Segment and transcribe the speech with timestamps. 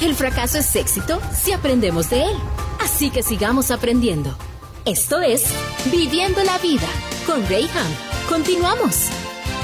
[0.00, 2.36] El fracaso es éxito si aprendemos de él.
[2.80, 4.36] Así que sigamos aprendiendo.
[4.84, 5.44] Esto es
[5.90, 6.88] Viviendo la Vida
[7.26, 7.92] con Rayham.
[8.28, 9.08] Continuamos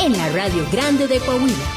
[0.01, 1.71] en la Radio Grande de Coahuila.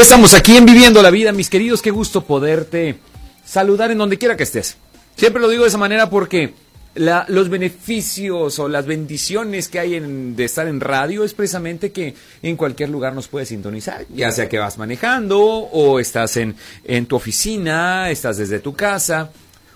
[0.00, 3.00] Estamos aquí en Viviendo la Vida, mis queridos, qué gusto poderte
[3.44, 4.76] saludar en donde quiera que estés.
[5.16, 6.54] Siempre lo digo de esa manera porque
[6.94, 12.56] los beneficios o las bendiciones que hay de estar en radio es precisamente que en
[12.56, 17.16] cualquier lugar nos puedes sintonizar, ya sea que vas manejando o estás en, en tu
[17.16, 19.32] oficina, estás desde tu casa,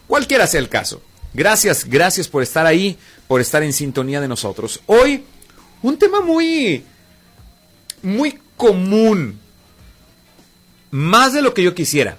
[0.07, 1.03] cualquiera sea el caso.
[1.34, 4.81] Gracias, gracias por estar ahí, por estar en sintonía de nosotros.
[4.86, 5.25] Hoy,
[5.83, 6.84] un tema muy,
[8.03, 9.42] muy común
[10.93, 12.17] más de lo que yo quisiera.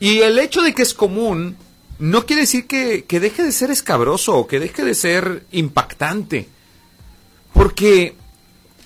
[0.00, 1.56] Y el hecho de que es común
[1.98, 6.48] no quiere decir que, deje de ser escabroso o que deje de ser impactante.
[7.52, 8.16] Porque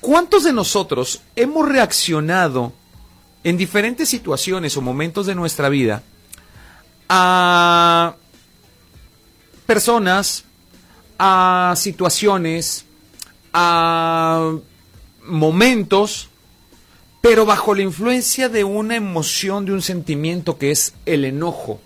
[0.01, 2.73] ¿cuántos de nosotros hemos reaccionado
[3.45, 6.03] en diferentes situaciones o momentos de nuestra vida
[7.09, 8.17] a
[9.67, 10.45] personas,
[11.19, 12.85] a situaciones,
[13.53, 14.53] a
[15.25, 16.29] momentos
[17.21, 21.81] pero bajo la influencia de una emoción, de un sentimiento que es el enojo.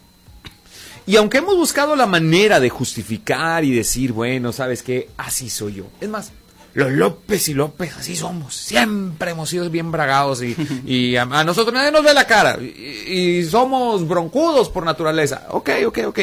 [1.06, 5.74] Y aunque hemos buscado la manera de justificar y decir, bueno, sabes qué, así soy
[5.74, 5.84] yo.
[6.00, 6.32] Es más,
[6.74, 8.54] los López y López, así somos.
[8.54, 12.58] Siempre hemos sido bien bragados y, a, nosotros nadie nos ve la cara.
[12.60, 15.46] Y, y, somos broncudos por naturaleza.
[15.50, 16.20] Ok, ok, ok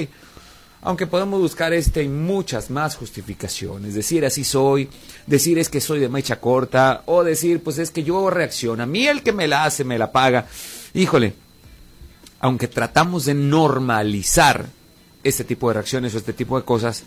[0.81, 4.89] aunque podemos buscar este y muchas más justificaciones, decir así soy,
[5.27, 8.85] decir es que soy de mecha corta, o decir pues es que yo reacciono, a
[8.85, 10.47] mí el que me la hace me la paga.
[10.93, 11.33] Híjole,
[12.39, 14.67] aunque tratamos de normalizar
[15.23, 17.03] este tipo de reacciones o este tipo de cosas,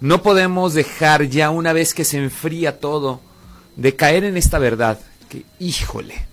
[0.00, 3.20] no podemos dejar ya una vez que se enfría todo
[3.76, 4.98] de caer en esta verdad
[5.28, 6.26] que, híjole,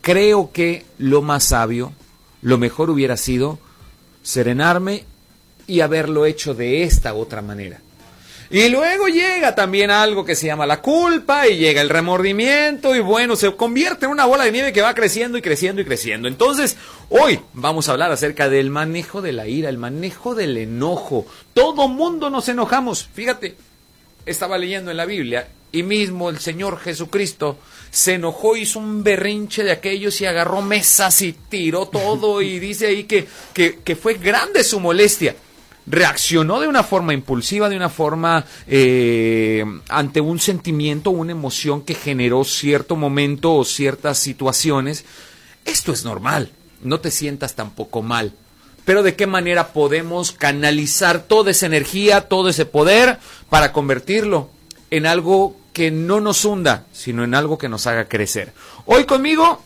[0.00, 1.92] creo que lo más sabio,
[2.40, 3.58] lo mejor hubiera sido
[4.22, 5.04] serenarme
[5.66, 7.80] y haberlo hecho de esta otra manera.
[8.48, 13.00] Y luego llega también algo que se llama la culpa y llega el remordimiento y
[13.00, 16.28] bueno, se convierte en una bola de nieve que va creciendo y creciendo y creciendo.
[16.28, 16.76] Entonces,
[17.08, 21.26] hoy vamos a hablar acerca del manejo de la ira, el manejo del enojo.
[21.54, 23.08] Todo mundo nos enojamos.
[23.12, 23.56] Fíjate,
[24.26, 27.58] estaba leyendo en la Biblia y mismo el Señor Jesucristo
[27.90, 32.86] se enojó, hizo un berrinche de aquellos y agarró mesas y tiró todo y dice
[32.86, 35.34] ahí que, que, que fue grande su molestia
[35.86, 41.94] reaccionó de una forma impulsiva, de una forma eh, ante un sentimiento, una emoción que
[41.94, 45.04] generó cierto momento o ciertas situaciones.
[45.64, 46.50] Esto es normal,
[46.82, 48.32] no te sientas tampoco mal.
[48.84, 53.18] Pero de qué manera podemos canalizar toda esa energía, todo ese poder
[53.50, 54.50] para convertirlo
[54.90, 58.52] en algo que no nos hunda, sino en algo que nos haga crecer.
[58.86, 59.60] Hoy conmigo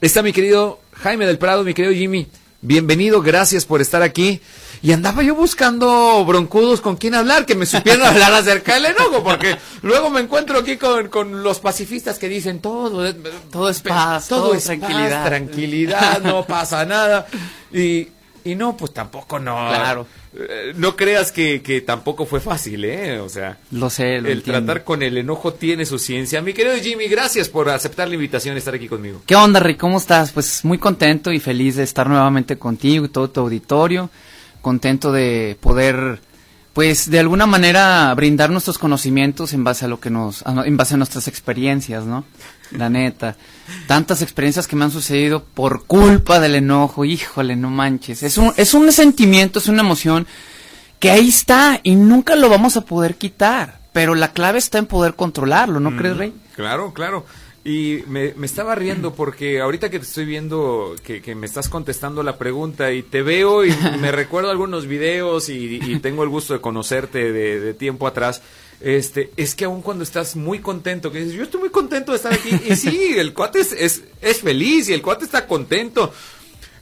[0.00, 2.28] está mi querido Jaime del Prado, mi querido Jimmy.
[2.60, 4.40] Bienvenido, gracias por estar aquí.
[4.84, 9.24] Y andaba yo buscando broncudos con quien hablar, que me supieran hablar acerca del enojo,
[9.24, 13.14] porque luego me encuentro aquí con, los pacifistas que dicen todo,
[13.50, 15.24] todo es paz, todo, es tranquilidad.
[15.24, 17.26] tranquilidad, no pasa nada.
[17.72, 18.08] Y,
[18.44, 19.54] y no, pues tampoco no.
[19.54, 20.06] Claro.
[20.34, 23.20] Eh, no creas que, que, tampoco fue fácil, ¿eh?
[23.20, 26.42] O sea, lo sé, el tratar con el enojo tiene su ciencia.
[26.42, 29.22] Mi querido Jimmy, gracias por aceptar la invitación de estar aquí conmigo.
[29.24, 29.78] ¿Qué onda, Rick?
[29.78, 30.32] ¿Cómo estás?
[30.32, 34.10] Pues muy contento y feliz de estar nuevamente contigo y todo tu auditorio
[34.64, 36.20] contento de poder
[36.72, 40.94] pues de alguna manera brindar nuestros conocimientos en base a lo que nos en base
[40.94, 42.24] a nuestras experiencias, ¿no?
[42.72, 43.36] La neta.
[43.86, 48.24] Tantas experiencias que me han sucedido por culpa del enojo, híjole, no manches.
[48.24, 50.26] Es un es un sentimiento, es una emoción
[50.98, 54.86] que ahí está y nunca lo vamos a poder quitar, pero la clave está en
[54.86, 56.34] poder controlarlo, ¿no crees, Rey?
[56.56, 57.24] Claro, claro.
[57.66, 62.36] Y me, estaba riendo porque ahorita que te estoy viendo que, me estás contestando la
[62.36, 67.32] pregunta y te veo y me recuerdo algunos videos y, tengo el gusto de conocerte
[67.32, 68.42] de, tiempo atrás,
[68.82, 72.16] Este, es que aun cuando estás muy contento, que dices, yo estoy muy contento de
[72.16, 76.12] estar aquí, y sí, el cuate es, es, es feliz y el cuate está contento,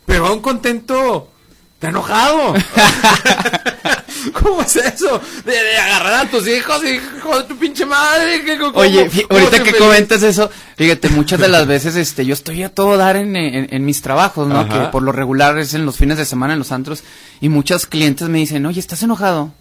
[0.04, 1.30] pero aún contento,
[1.74, 2.54] está enojado.
[4.42, 5.20] ¿Cómo es eso?
[5.44, 8.44] De, de agarrar a tus hijos y hijo de tu pinche madre.
[8.44, 9.80] ¿qué- cómo- Oye, cómo ahorita que feliz?
[9.80, 13.68] comentas eso, fíjate, muchas de las veces este yo estoy a todo dar en, en-
[13.74, 14.60] en mis trabajos, ¿no?
[14.60, 14.68] Ajá.
[14.86, 17.02] Que por lo regular es en los fines de semana en los antros
[17.40, 19.52] y muchos clientes me dicen, "Oye, ¿estás enojado?"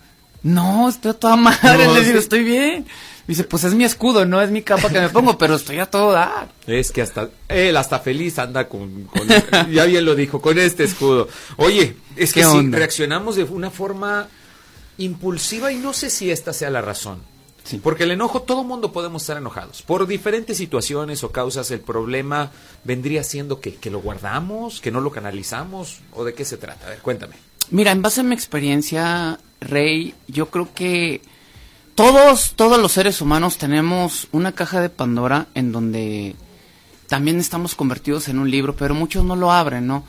[0.44, 2.24] No, estoy a toda madre, No, les digo, sí.
[2.24, 2.86] "Estoy bien."
[3.28, 5.86] Dice, "Pues es mi escudo, no es mi capa que me pongo, pero estoy a
[5.86, 9.28] todo dar." Es que hasta él hasta feliz anda con, con-
[9.72, 11.28] ya bien lo dijo, con este escudo.
[11.58, 14.28] Oye, es que ¿Qué si reaccionamos de una forma
[14.97, 17.19] impulsiva y no sé si esta sea la razón.
[17.63, 17.79] Sí.
[17.81, 19.83] Porque el enojo, todo mundo podemos estar enojados.
[19.83, 22.51] Por diferentes situaciones o causas, el problema
[22.83, 26.88] vendría siendo que, que lo guardamos, que no lo canalizamos, o de qué se trata.
[26.88, 27.35] A ver, cuéntame.
[27.69, 31.21] Mira, en base a mi experiencia, Rey, yo creo que
[31.95, 36.35] todos, todos los seres humanos tenemos una caja de Pandora en donde
[37.07, 40.03] también estamos convertidos en un libro, pero muchos no lo abren, ¿no?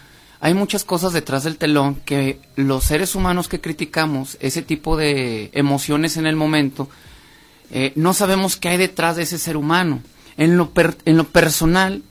[0.45, 5.51] Hay muchas cosas detrás del telón que los seres humanos que criticamos, ese tipo de
[5.55, 6.89] emociones en el momento,
[7.71, 10.03] eh, no sabemos qué hay detrás de ese ser humano.
[10.37, 12.03] En lo, per- en lo personal,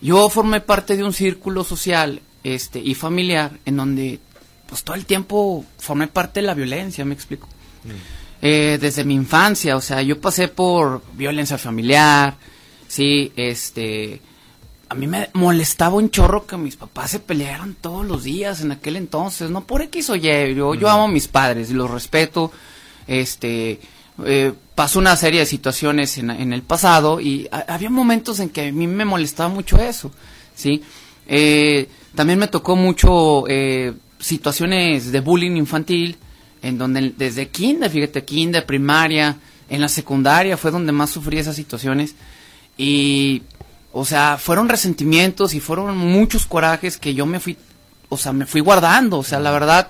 [0.00, 4.18] yo formé parte de un círculo social este, y familiar en donde
[4.66, 7.46] pues todo el tiempo formé parte de la violencia, me explico.
[8.40, 12.36] Eh, desde mi infancia, o sea, yo pasé por violencia familiar,
[12.88, 14.20] sí, este,
[14.90, 18.72] a mí me molestaba un chorro que mis papás se pelearan todos los días en
[18.72, 21.90] aquel entonces, no por X o Y, yo, yo amo a mis padres y los
[21.90, 22.50] respeto,
[23.06, 23.80] este,
[24.24, 28.50] eh, pasó una serie de situaciones en, en el pasado y ha- había momentos en
[28.50, 30.10] que a mí me molestaba mucho eso,
[30.54, 30.82] ¿sí?
[31.26, 36.16] Eh, también me tocó mucho eh, situaciones de bullying infantil,
[36.62, 39.36] en donde desde kinder, fíjate, kinder, primaria,
[39.68, 42.16] en la secundaria fue donde más sufrí esas situaciones
[42.76, 43.42] y,
[43.92, 47.56] o sea, fueron resentimientos y fueron muchos corajes que yo me fui,
[48.08, 49.88] o sea, me fui guardando, o sea, la verdad,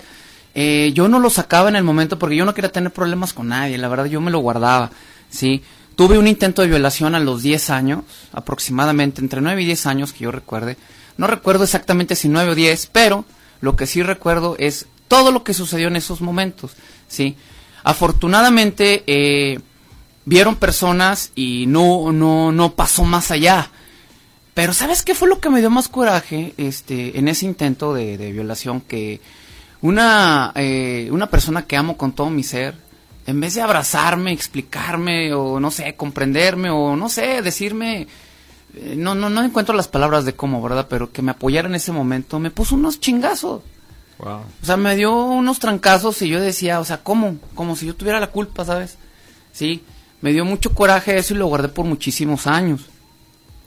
[0.54, 3.48] eh, yo no lo sacaba en el momento porque yo no quería tener problemas con
[3.48, 4.90] nadie, la verdad yo me lo guardaba,
[5.28, 5.62] ¿sí?
[5.96, 10.12] Tuve un intento de violación a los 10 años, aproximadamente, entre 9 y 10 años
[10.14, 10.78] que yo recuerde.
[11.18, 13.26] No recuerdo exactamente si 9 o 10, pero
[13.60, 16.72] lo que sí recuerdo es todo lo que sucedió en esos momentos,
[17.06, 17.36] ¿sí?
[17.84, 19.58] Afortunadamente, eh,
[20.24, 23.70] vieron personas y no, no, no pasó más allá.
[24.60, 28.18] Pero ¿sabes qué fue lo que me dio más coraje este, en ese intento de,
[28.18, 28.82] de violación?
[28.82, 29.18] Que
[29.80, 32.76] una, eh, una persona que amo con todo mi ser,
[33.26, 38.06] en vez de abrazarme, explicarme, o no sé, comprenderme, o no sé, decirme,
[38.74, 40.88] eh, no, no, no encuentro las palabras de cómo, ¿verdad?
[40.90, 43.62] Pero que me apoyara en ese momento, me puso unos chingazos.
[44.18, 44.42] Wow.
[44.62, 47.38] O sea, me dio unos trancazos y yo decía, o sea, ¿cómo?
[47.54, 48.98] Como si yo tuviera la culpa, ¿sabes?
[49.52, 49.84] Sí,
[50.20, 52.89] me dio mucho coraje eso y lo guardé por muchísimos años.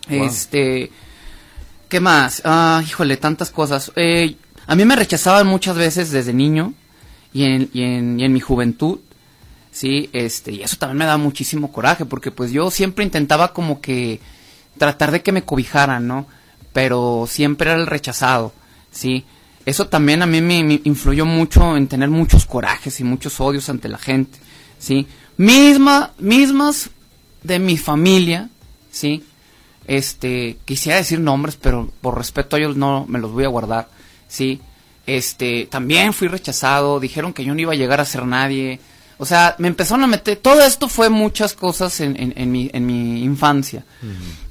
[0.09, 0.91] Este,
[1.89, 2.41] ¿qué más?
[2.45, 3.91] Ah, híjole, tantas cosas.
[3.95, 4.35] Eh,
[4.67, 6.73] a mí me rechazaban muchas veces desde niño
[7.33, 8.99] y en, y en, y en mi juventud,
[9.71, 13.81] sí, este, y eso también me da muchísimo coraje porque pues yo siempre intentaba como
[13.81, 14.19] que
[14.77, 16.27] tratar de que me cobijaran, ¿no?
[16.71, 18.53] Pero siempre era el rechazado,
[18.91, 19.25] sí.
[19.65, 23.69] Eso también a mí me, me influyó mucho en tener muchos corajes y muchos odios
[23.69, 24.37] ante la gente,
[24.79, 25.07] sí.
[25.37, 26.89] Misma, mismas
[27.43, 28.49] de mi familia,
[28.91, 29.23] sí.
[29.87, 33.89] Este, quisiera decir nombres, pero por respeto a ellos no me los voy a guardar,
[34.27, 34.61] sí.
[35.05, 38.79] Este, también fui rechazado, dijeron que yo no iba a llegar a ser nadie.
[39.17, 42.69] O sea, me empezaron a meter, todo esto fue muchas cosas en, en, en mi,
[42.73, 43.85] en mi infancia.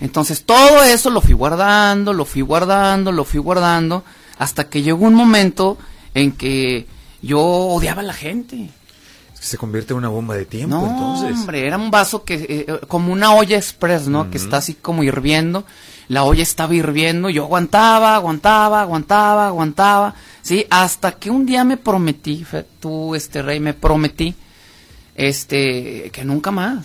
[0.01, 4.05] Entonces, todo eso lo fui guardando, lo fui guardando, lo fui guardando,
[4.39, 5.79] hasta que llegó un momento
[6.15, 6.87] en que
[7.23, 8.71] yo odiaba a la gente.
[9.43, 11.37] Se convierte en una bomba de tiempo, No, entonces.
[11.37, 14.31] hombre, era un vaso que, eh, eh, como una olla express, ¿no?
[14.31, 15.65] Que está así como hirviendo.
[16.09, 20.65] La olla estaba hirviendo, yo aguantaba, aguantaba, aguantaba, aguantaba, ¿sí?
[20.71, 24.35] Hasta que un día me prometí, Fe- tú, este rey, me prometí,
[25.15, 26.85] este, que nunca más.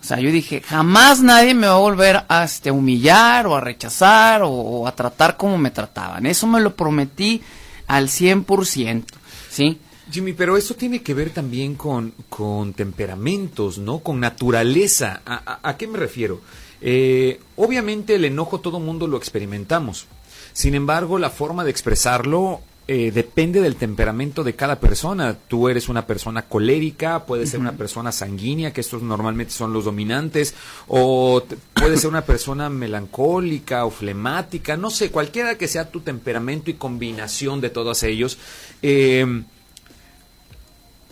[0.00, 3.60] O sea, yo dije, jamás nadie me va a volver a este, humillar o a
[3.60, 6.26] rechazar o, o a tratar como me trataban.
[6.26, 7.42] Eso me lo prometí
[7.88, 9.04] al 100%,
[9.50, 9.78] ¿sí?
[10.10, 13.98] Jimmy, pero eso tiene que ver también con, con temperamentos, ¿no?
[14.00, 15.20] Con naturaleza.
[15.26, 16.40] ¿A, a- a qué me refiero?
[16.80, 20.06] Eh, obviamente el enojo todo mundo lo experimentamos.
[20.52, 25.36] Sin embargo, la forma de expresarlo eh, depende del temperamento de cada persona.
[25.48, 29.84] Tú eres una persona colérica, puede ser una persona sanguínea, que estos normalmente son los
[29.86, 30.54] dominantes,
[30.86, 31.42] o
[31.74, 36.74] puede ser una persona melancólica o flemática, no sé, cualquiera que sea tu temperamento y
[36.74, 38.38] combinación de todos ellos.
[38.82, 39.42] Eh,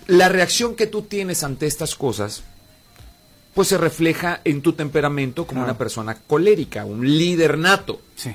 [0.07, 2.43] la reacción que tú tienes ante estas cosas
[3.55, 5.71] pues se refleja en tu temperamento como Claro.
[5.73, 8.01] una persona colérica, un líder nato.
[8.17, 8.35] Sí.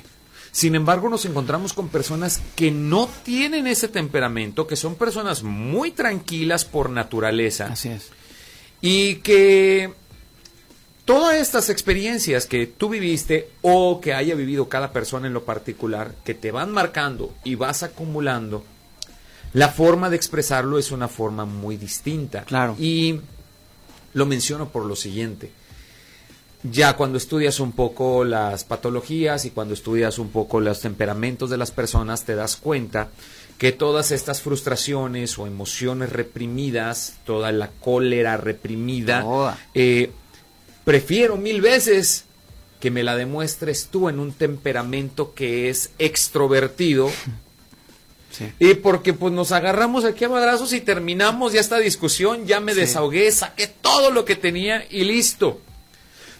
[0.50, 5.90] Sin embargo, nos encontramos con personas que no tienen ese temperamento, que son personas muy
[5.90, 8.08] tranquilas por naturaleza Así es.
[8.80, 9.92] y que
[11.04, 16.14] todas estas experiencias que tú viviste o que haya vivido cada persona en lo particular,
[16.24, 18.64] que te van marcando y vas acumulando,
[19.52, 22.42] la forma de expresarlo es una forma muy distinta.
[22.44, 22.76] Claro.
[22.78, 23.20] Y
[24.14, 25.50] lo menciono por lo siguiente.
[26.62, 31.56] Ya cuando estudias un poco las patologías y cuando estudias un poco los temperamentos de
[31.56, 33.08] las personas, te das cuenta
[33.56, 40.10] que todas estas frustraciones o emociones reprimidas, toda la cólera reprimida, eh,
[40.84, 42.24] prefiero mil veces
[42.78, 47.10] que me la demuestres tú en un temperamento que es extrovertido
[48.30, 48.52] Sí.
[48.60, 52.74] y porque pues nos agarramos aquí a madrazos y terminamos ya esta discusión, ya me
[52.74, 52.80] Sí.
[52.80, 55.60] desahogué, saqué todo lo que tenía y listo.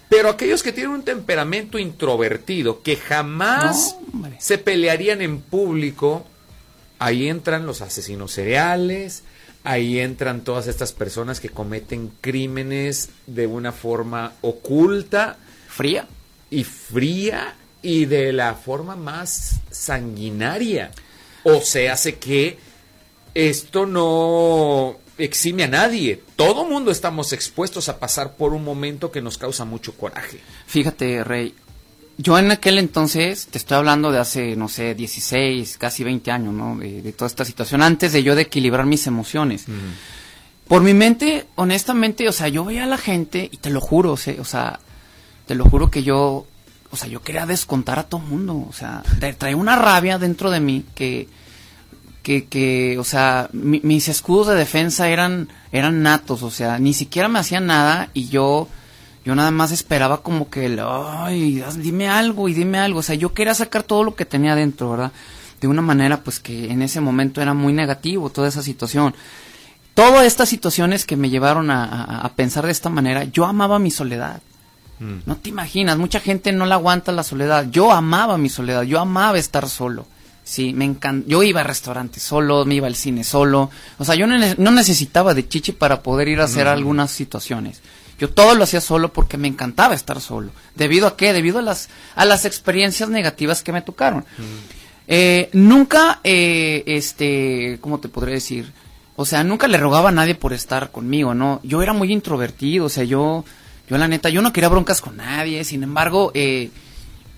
[0.09, 6.27] Pero aquellos que tienen un temperamento introvertido, que jamás No, se pelearían en público,
[6.99, 9.23] ahí entran los asesinos cereales,
[9.63, 15.37] ahí entran todas estas personas que cometen crímenes de una forma oculta
[15.69, 16.07] Fría.
[16.51, 20.91] y fría y de la forma más sanguinaria.
[21.45, 22.59] O sea, hace que
[23.35, 26.23] esto no exime a nadie.
[26.37, 30.41] Todo mundo estamos expuestos a pasar por un momento que nos causa mucho coraje.
[30.67, 31.55] Fíjate, Rey,
[32.17, 36.53] yo en aquel entonces, te estoy hablando de hace, no sé, 16, casi 20 años,
[36.53, 36.77] ¿no?
[36.77, 39.65] De, de toda esta situación, antes de yo de equilibrar mis emociones.
[40.69, 44.13] Por mi mente, honestamente, o sea, yo veía a la gente, y te lo juro,
[44.13, 44.81] o sea,
[45.47, 46.47] te lo juro que yo,
[46.91, 50.51] o sea, yo quería descontar a todo mundo, o sea, tra- traía una rabia dentro
[50.51, 51.29] de mí que,
[52.23, 56.93] que, que o sea, mi- mis escudos de defensa eran, eran natos, o sea, ni
[56.93, 58.69] siquiera me hacían nada y yo,
[59.25, 63.15] yo nada más esperaba como que, el, ay, dime algo y dime algo, o sea,
[63.15, 65.13] yo quería sacar todo lo que tenía dentro, ¿verdad?
[65.61, 69.15] De una manera, pues que en ese momento era muy negativo toda esa situación.
[69.95, 74.41] Todas estas situaciones que me llevaron a pensar de esta manera, yo amaba mi soledad.
[75.01, 77.67] No te imaginas, mucha gente no la aguanta la soledad.
[77.71, 80.07] Yo amaba mi soledad, yo amaba estar solo.
[80.45, 81.27] Sí, me encanta.
[81.29, 83.71] Yo iba a restaurantes solo, me iba al cine solo.
[83.99, 87.11] O sea, yo no, ne- no necesitaba de chichi para poder ir a hacer algunas
[87.13, 87.81] situaciones.
[88.19, 90.51] Yo todo lo hacía solo porque me encantaba estar solo.
[90.75, 91.33] ¿Debido a qué?
[91.33, 94.25] Debido a las, a las experiencias negativas que me tocaron.
[95.09, 98.73] Eh, nunca, eh, este, ¿cómo te podría decir?
[99.17, 101.61] O sea, nunca le rogaba a nadie por estar conmigo, ¿no?
[101.63, 103.45] Yo era muy introvertido, o sea, yo,
[103.91, 106.71] yo la neta, yo no quería broncas con nadie, sin embargo, eh,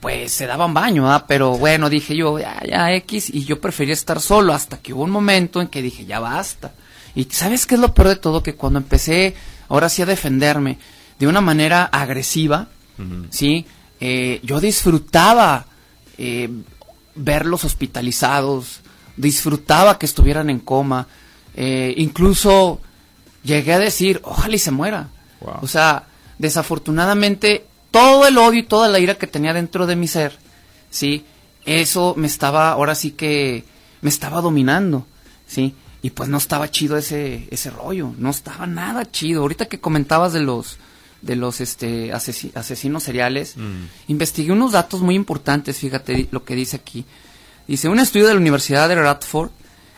[0.00, 1.24] pues se daban baño, ¿ah?
[1.26, 5.04] Pero bueno, dije yo, ya, ya, X, y yo prefería estar solo hasta que hubo
[5.04, 6.72] un momento en que dije, ya basta.
[7.14, 8.42] Y ¿sabes qué es lo peor de todo?
[8.42, 9.34] Que cuando empecé,
[9.70, 10.76] ahora sí a defenderme
[11.18, 12.68] de una manera agresiva,
[13.30, 13.64] ¿sí?
[13.98, 15.64] Eh, yo disfrutaba
[16.18, 16.50] eh,
[17.14, 18.80] verlos hospitalizados,
[19.16, 21.06] disfrutaba que estuvieran en coma,
[21.54, 22.80] eh, incluso
[23.42, 25.08] llegué a decir, ojalá y se muera.
[25.40, 25.58] Wow.
[25.62, 26.08] O sea,
[26.42, 30.36] desafortunadamente, todo el odio y toda la ira que tenía dentro de mi ser,
[30.90, 31.24] ¿sí?
[31.64, 33.64] Eso me estaba, ahora sí que,
[34.00, 35.06] me estaba dominando,
[35.46, 35.74] ¿sí?
[36.02, 39.42] Y pues no estaba chido ese, ese rollo, no estaba nada chido.
[39.42, 40.78] Ahorita que comentabas de los,
[41.20, 43.54] de los este, asesi- asesinos seriales,
[44.08, 47.04] investigué unos datos muy importantes, fíjate lo que dice aquí.
[47.68, 49.50] Dice, un estudio de la Universidad de Radford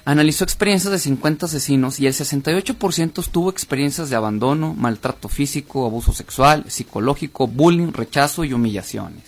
[0.04, 6.12] analizó experiencias de 50 asesinos y el 68% tuvo experiencias de abandono, maltrato físico, abuso
[6.12, 9.24] sexual, psicológico, bullying, rechazo y humillaciones.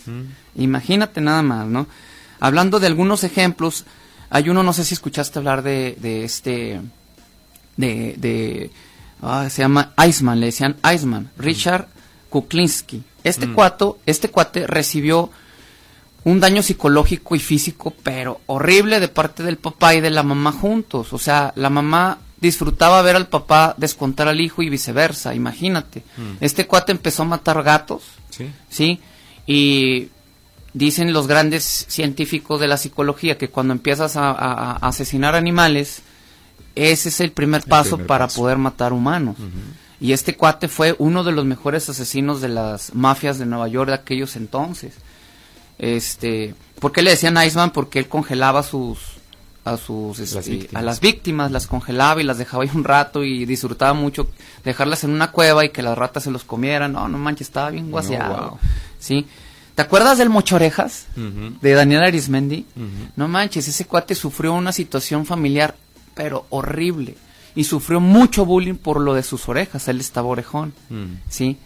[0.55, 1.87] Imagínate nada más, ¿no?
[2.41, 3.87] Hablando de algunos ejemplos,
[4.29, 6.81] hay uno, no sé si escuchaste hablar de, de este,
[7.77, 8.71] de, de
[9.23, 11.89] ah, se llama Iceman, le decían Iceman, Richard
[12.29, 13.03] Kuklinski.
[13.25, 15.31] Este cuato, este cuate recibió
[16.27, 20.51] un daño psicológico y físico, pero horrible de parte del papá y de la mamá
[20.51, 21.13] juntos.
[21.13, 26.03] O sea, la mamá disfrutaba ver al papá descontar al hijo y viceversa, imagínate.
[26.41, 28.51] Este cuate empezó a matar gatos, Sí.
[28.69, 29.01] ¿sí?
[29.47, 30.09] Y
[30.73, 36.03] dicen los grandes científicos de la psicología que cuando empiezas a, a- a asesinar animales,
[36.75, 38.41] ese es el primer paso primer para paso.
[38.41, 39.37] poder matar humanos.
[40.01, 43.89] Y este cuate fue uno de los mejores asesinos de las mafias de Nueva York
[43.89, 44.93] de aquellos entonces.
[45.79, 47.71] Este, ¿por qué le decían Iceman?
[47.71, 48.99] Porque él congelaba sus
[49.65, 50.81] a sus este, víctimas.
[50.81, 54.29] a las víctimas, las congelaba y las dejaba ahí un rato y disfrutaba mucho
[54.65, 56.93] dejarlas en una cueva y que las ratas se los comieran.
[56.93, 58.51] No, no manches, estaba bien guaseado.
[58.51, 58.59] wow.
[59.01, 59.27] ¿Sí?
[59.75, 61.07] ¿Te acuerdas del Mochorejas?
[61.17, 61.59] Ujú.
[61.61, 62.65] De Daniel Arismendi.
[63.17, 65.75] No manches, ese cuate sufrió una situación familiar,
[66.15, 67.17] pero horrible.
[67.57, 69.89] Y sufrió mucho bullying por lo de sus orejas.
[69.89, 70.75] Él estaba orejón.
[70.91, 71.15] Mm.
[71.29, 71.59] ¿Sí?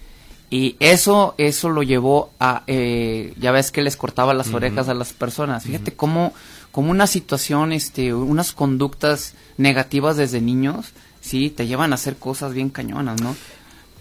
[0.51, 4.95] Y eso, eso lo llevó a, eh, ya ves que les cortaba las orejas a
[4.95, 5.63] las personas.
[5.63, 6.35] Fíjate cómo,
[6.73, 10.87] cómo una situación, este, unas conductas negativas desde niños,
[11.21, 13.37] sí, te llevan a hacer cosas bien cañonas, ¿no?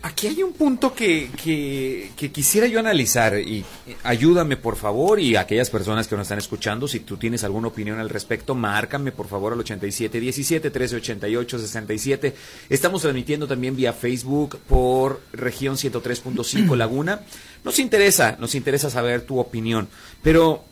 [0.02, 3.66] Aquí hay un punto que, que, quisiera yo analizar y
[4.04, 8.00] ayúdame por favor y aquellas personas que nos están escuchando, si tú tienes alguna opinión
[8.00, 12.36] al respecto, márcame por favor al 8717 1388 67.
[12.70, 17.20] Estamos transmitiendo también vía Facebook por región 103.5 Laguna.
[17.66, 19.90] Nos interesa, nos interesa saber tu opinión,
[20.24, 20.64] pero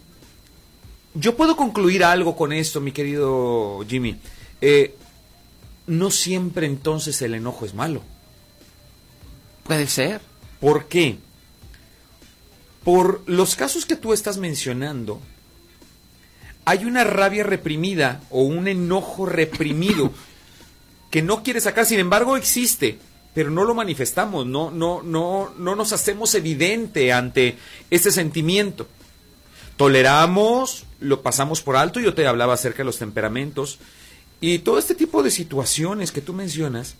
[1.16, 4.16] yo puedo concluir algo con esto, mi querido Jimmy.
[4.62, 4.96] Eh,
[5.88, 8.04] no siempre entonces el enojo es malo.
[9.68, 10.22] Puede ser.
[10.62, 11.18] ¿Por qué?
[12.84, 15.22] Por los casos que tú estás mencionando,
[16.64, 20.12] hay una rabia reprimida o un enojo reprimido
[21.12, 22.98] que no quiere sacar, sin embargo existe,
[23.34, 27.58] pero no lo manifestamos, no, no, no, no nos hacemos evidente ante
[27.92, 28.88] ese sentimiento.
[29.76, 33.80] Toleramos, lo pasamos por alto, yo te hablaba acerca de los temperamentos,
[34.40, 36.96] y todo este tipo de situaciones que tú mencionas,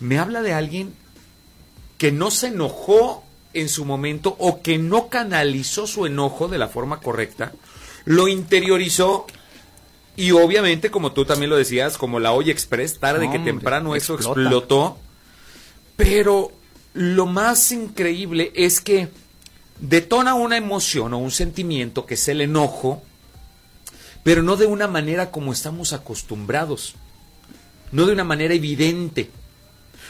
[0.00, 0.94] me habla de alguien
[2.02, 3.22] que no se enojó
[3.54, 7.52] en su momento o que no canalizó su enojo de la forma correcta,
[8.06, 9.24] lo interiorizó
[10.16, 14.16] y obviamente, como tú también lo decías, como la olla express, tarde que temprano eso
[14.16, 14.98] explotó.
[15.94, 16.50] Pero
[16.92, 19.08] lo más increíble es que
[19.78, 23.00] detona una emoción o un sentimiento que es el enojo,
[24.24, 26.96] pero no de una manera como estamos acostumbrados,
[27.92, 29.30] no de una manera evidente.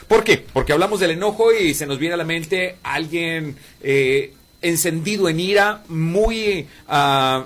[0.09, 0.39] ¿Por qué?
[0.39, 5.41] Porque hablamos del enojo y se nos viene a la mente alguien eh, encendido en
[5.41, 7.43] ira, muy, uh,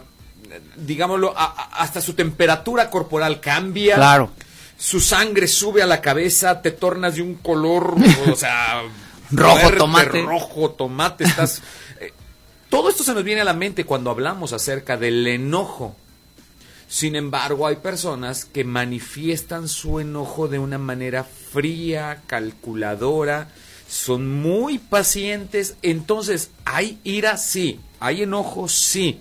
[0.77, 3.97] digámoslo, hasta su temperatura corporal cambia.
[3.97, 4.31] Claro.
[4.79, 7.95] Su sangre sube a la cabeza, te tornas de un color,
[8.31, 8.83] o sea,
[9.31, 10.23] rojo tomate.
[10.23, 11.63] Rojo tomate, estás.
[12.01, 12.13] Eh,
[12.69, 15.97] todo esto se nos viene a la mente cuando hablamos acerca del enojo.
[16.89, 23.49] Sin embargo, hay personas que manifiestan su enojo de una manera fría, calculadora,
[23.89, 25.77] son muy pacientes.
[25.83, 29.19] Entonces, hay ira, sí, hay enojo, sí,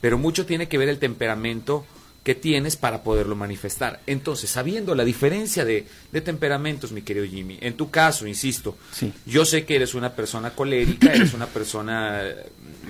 [0.00, 1.86] pero mucho tiene que ver el temperamento
[2.24, 4.00] que tienes para poderlo manifestar.
[4.06, 5.86] Entonces, sabiendo la diferencia de,
[6.24, 8.78] temperamentos, mi querido Jimmy, en tu caso, insisto,
[9.26, 12.22] yo sé que eres una persona colérica, eres una persona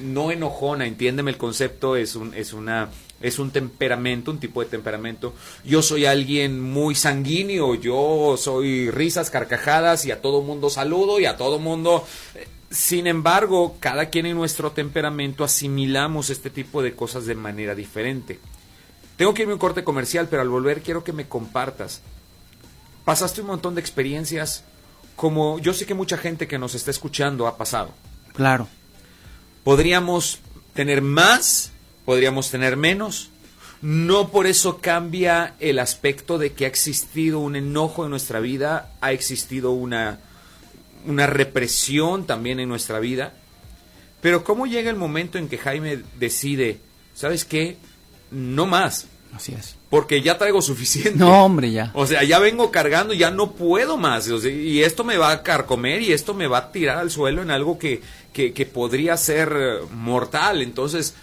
[0.01, 2.89] no enojona, entiéndeme el concepto, es, un, es una
[3.21, 5.35] es un temperamento, un tipo de temperamento.
[5.65, 11.27] Yo soy alguien muy sanguíneo, yo soy risas, carcajadas y a todo mundo saludo y
[11.27, 12.07] a todo mundo...
[12.35, 17.73] Eh, sin embargo, cada quien en nuestro temperamento asimilamos este tipo de cosas de manera
[17.77, 18.41] diferente.
[19.17, 22.03] Tengo que irme a un corte comercial, pero al volver quiero que me compartas.
[23.05, 24.65] Pasaste un montón de experiencias
[25.17, 27.93] como yo sé que mucha gente que nos está escuchando ha pasado.
[28.35, 28.69] Claro.
[29.63, 30.41] Podríamos
[30.75, 31.71] tener más
[32.05, 33.31] podríamos tener menos.
[33.83, 38.91] No por eso cambia el aspecto de que ha existido un enojo en nuestra vida,
[39.01, 40.21] ha existido una,
[41.07, 43.35] una represión también en nuestra vida.
[44.23, 46.79] Pero ¿cómo llega el momento en que Jaime decide,
[47.15, 47.77] ¿sabes qué?
[48.31, 49.07] No más.
[49.35, 49.77] Así es.
[49.91, 51.19] Porque ya traigo suficiente.
[51.19, 51.91] No, hombre, ya.
[51.95, 54.29] O sea, ya vengo cargando, ya no puedo más.
[54.29, 57.51] y esto me va a carcomer y esto me va a tirar al suelo en
[57.51, 58.01] algo que,
[58.33, 59.53] que, que podría ser
[59.93, 60.63] mortal.
[60.63, 61.15] Entonces,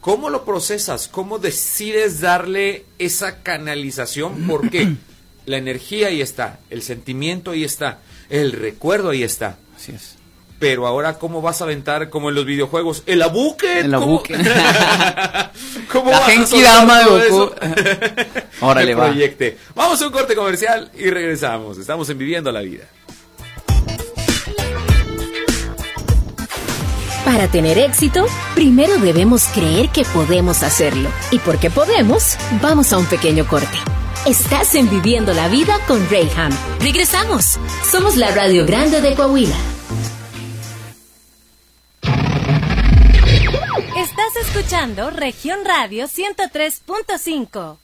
[0.00, 1.08] ¿Cómo lo procesas?
[1.08, 4.46] ¿Cómo decides darle esa canalización?
[4.46, 4.94] Porque
[5.46, 7.98] la energía ahí está, el sentimiento ahí está,
[8.30, 9.58] el recuerdo ahí está.
[9.76, 10.16] Así es.
[10.60, 13.02] Pero ahora, ¿cómo vas a aventar como en los videojuegos?
[13.06, 13.80] ¡El abuque!
[13.80, 14.34] El abuque.
[15.90, 17.54] ¿Cómo, la Genki Dama de Goku.
[18.60, 19.14] Órale, va.
[19.74, 21.78] Vamos a un corte comercial y regresamos.
[21.78, 22.84] Estamos en Viviendo la Vida.
[27.30, 31.08] Para tener éxito, primero debemos creer que podemos hacerlo.
[31.30, 33.78] Y porque podemos, vamos a un pequeño corte.
[34.26, 36.50] Estás en Viviendo la Vida con Rayham.
[36.80, 37.60] Regresamos.
[37.88, 39.54] Somos la Radio Grande de Coahuila.
[43.96, 47.76] Estás escuchando Región Radio 103.5.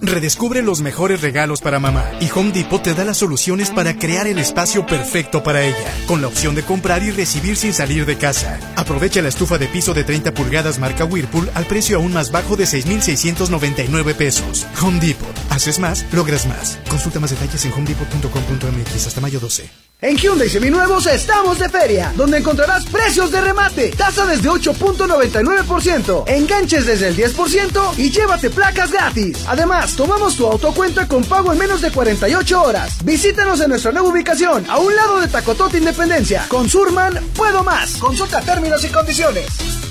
[0.00, 4.26] Redescubre los mejores regalos para mamá y Home Depot te da las soluciones para crear
[4.26, 8.16] el espacio perfecto para ella, con la opción de comprar y recibir sin salir de
[8.16, 8.58] casa.
[8.76, 12.56] Aprovecha la estufa de piso de 30 pulgadas marca Whirlpool al precio aún más bajo
[12.56, 14.66] de 6.699 pesos.
[14.82, 15.34] Home Depot.
[15.50, 16.78] Haces más, logras más.
[16.88, 19.87] Consulta más detalles en homedepot.com.mx hasta mayo 12.
[20.00, 26.86] En Hyundai Seminuevos estamos de feria, donde encontrarás precios de remate, tasa desde 8.99%, enganches
[26.86, 29.44] desde el 10% y llévate placas gratis.
[29.48, 33.04] Además, tomamos tu autocuenta con pago en menos de 48 horas.
[33.04, 36.46] Visítanos en nuestra nueva ubicación, a un lado de Tacotote Independencia.
[36.46, 37.96] Con Surman, puedo más.
[37.96, 39.87] Consulta términos y condiciones.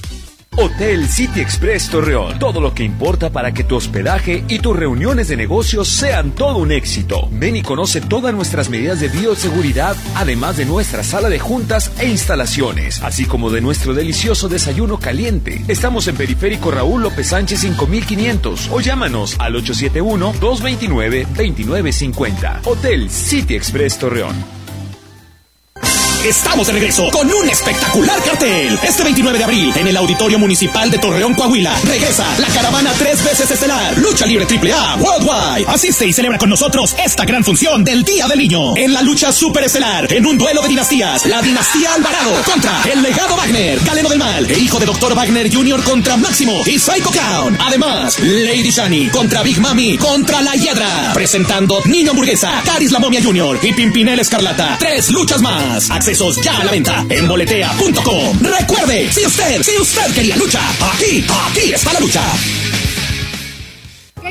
[0.60, 2.40] Hotel City Express Torreón.
[2.40, 6.58] Todo lo que importa para que tu hospedaje y tus reuniones de negocios sean todo
[6.58, 7.30] un éxito.
[7.32, 12.10] Ven y conoce todas nuestras medidas de bioseguridad, además de nuestra sala de juntas e
[12.10, 15.62] instalaciones, así como de nuestro delicioso desayuno caliente.
[15.68, 22.62] Estamos en Periférico Raúl López Sánchez 5500 o llámanos al 871-229-2950.
[22.66, 24.57] Hotel City Express Torreón.
[26.26, 28.78] Estamos de regreso con un espectacular cartel.
[28.84, 33.24] Este 29 de abril, en el Auditorio Municipal de Torreón, Coahuila, regresa la caravana tres
[33.24, 35.66] veces estelar, Lucha Libre AAA Worldwide.
[35.68, 38.76] Asiste y celebra con nosotros esta gran función del Día del Niño.
[38.76, 43.02] En la lucha super estelar, en un duelo de dinastías, la dinastía Alvarado contra el
[43.02, 45.16] legado Wagner, Galeno del Mal, e hijo de Dr.
[45.16, 45.84] Wagner Jr.
[45.84, 47.58] contra Máximo y Psycho Clown.
[47.62, 51.14] Además, Lady Shani contra Big Mami contra la Hiedra.
[51.14, 53.60] Presentando Niño Hamburguesa, Caris la Momia Jr.
[53.62, 54.78] y Pimpinel Escarlata.
[54.80, 55.90] Tres luchas más
[56.42, 58.40] ya a la venta en boletea.com.
[58.40, 60.62] Recuerde, si usted, si usted quería lucha,
[60.94, 62.22] aquí, aquí está la lucha.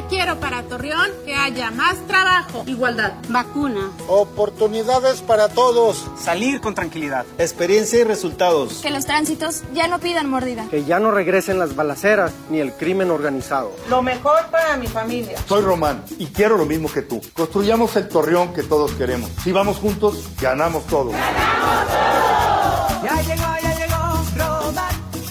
[0.08, 1.10] ¿Qué quiero para Torreón?
[1.24, 8.74] Que haya más trabajo, igualdad, vacunas, oportunidades para todos, salir con tranquilidad, experiencia y resultados.
[8.82, 10.66] Que los tránsitos ya no pidan mordida.
[10.70, 13.72] Que ya no regresen las balaceras ni el crimen organizado.
[13.88, 15.38] Lo mejor para mi familia.
[15.48, 17.20] Soy Román y quiero lo mismo que tú.
[17.34, 19.30] Construyamos el Torreón que todos queremos.
[19.42, 21.10] Si vamos juntos, ganamos todo.
[21.10, 23.02] ¡Ganamos todo!
[23.02, 23.65] Ya llegó,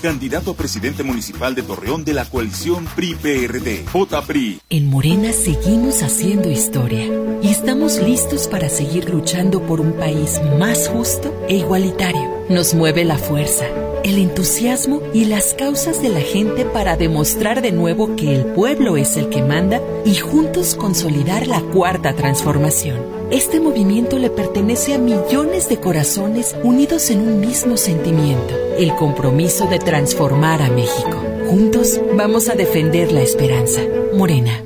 [0.05, 4.61] candidato a presidente municipal de Torreón de la coalición PRI-PRD, JPRI.
[4.69, 7.07] En Morena seguimos haciendo historia
[7.41, 12.21] y estamos listos para seguir luchando por un país más justo e igualitario.
[12.49, 13.65] Nos mueve la fuerza,
[14.03, 18.97] el entusiasmo y las causas de la gente para demostrar de nuevo que el pueblo
[18.97, 23.14] es el que manda y juntos consolidar la cuarta transformación.
[23.35, 29.67] Este movimiento le pertenece a millones de corazones unidos en un mismo sentimiento, el compromiso
[29.67, 31.21] de transformar a México.
[31.49, 33.81] Juntos vamos a defender la esperanza.
[34.13, 34.63] Morena.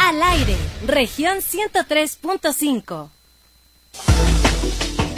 [0.00, 0.54] Al aire,
[0.86, 3.08] región 103.5.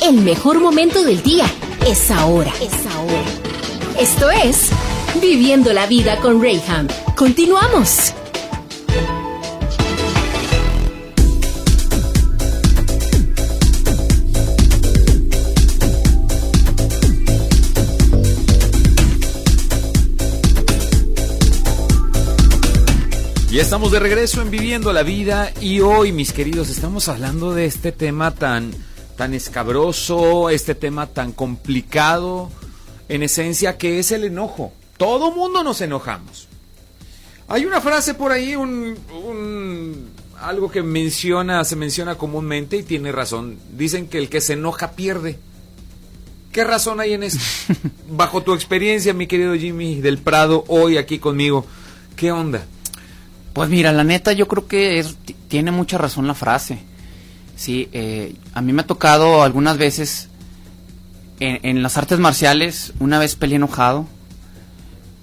[0.01, 1.47] El mejor momento del día
[1.89, 2.53] es ahora.
[2.63, 3.25] Es ahora.
[3.99, 4.71] Esto es
[5.21, 6.87] Viviendo la vida con Rayham.
[7.17, 8.15] Continuamos.
[23.55, 27.67] Ya estamos de regreso en Viviendo la Vida y hoy, mis queridos, estamos hablando de
[27.67, 28.73] este tema tan,
[29.17, 32.51] tan escabroso, este tema tan complicado,
[33.09, 34.73] en esencia, que es el enojo.
[34.97, 36.49] Todo mundo nos enojamos.
[37.47, 40.09] Hay una frase por ahí, un, un,
[40.41, 43.57] algo que menciona, se menciona comúnmente y tiene razón.
[43.77, 45.39] Dicen que el que se enoja pierde.
[46.51, 47.39] ¿Qué razón hay en esto?
[48.11, 51.65] Bajo tu experiencia, mi querido Jimmy del Prado, hoy aquí conmigo,
[52.17, 52.67] ¿qué onda?
[53.55, 55.17] Pues mira, la neta yo creo que es,
[55.49, 56.81] tiene mucha razón la frase.
[57.57, 60.29] Sí, eh, a mí me ha tocado algunas veces
[61.39, 64.07] en, las artes marciales, una vez peleé enojado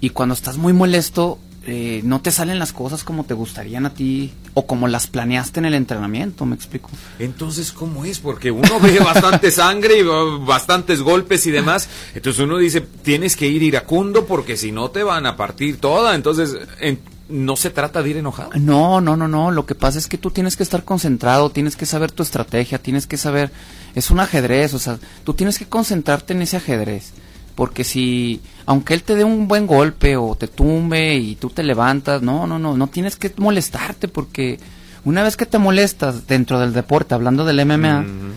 [0.00, 3.94] y cuando estás muy molesto eh, no te salen las cosas como te gustarían a
[3.94, 6.90] ti o como las planeaste en el entrenamiento, me explico.
[7.18, 8.18] Entonces, ¿cómo es?
[8.18, 11.88] Porque uno ve bastante sangre y bastantes golpes y demás.
[12.14, 16.14] Entonces uno dice, tienes que ir iracundo porque si no te van a partir toda.
[16.14, 18.50] Entonces, en, no se trata de ir enojado.
[18.54, 19.50] No, no, no, no.
[19.50, 22.78] Lo que pasa es que tú tienes que estar concentrado, tienes que saber tu estrategia,
[22.78, 23.50] tienes que saber.
[23.94, 27.12] Es un ajedrez, o sea, tú tienes que concentrarte en ese ajedrez.
[27.54, 31.62] Porque si, aunque él te dé un buen golpe o te tumbe y tú te
[31.62, 34.58] levantas, no, no, no, no tienes que molestarte porque
[35.04, 38.32] una vez que te molestas dentro del deporte, hablando del MMA, uh -huh.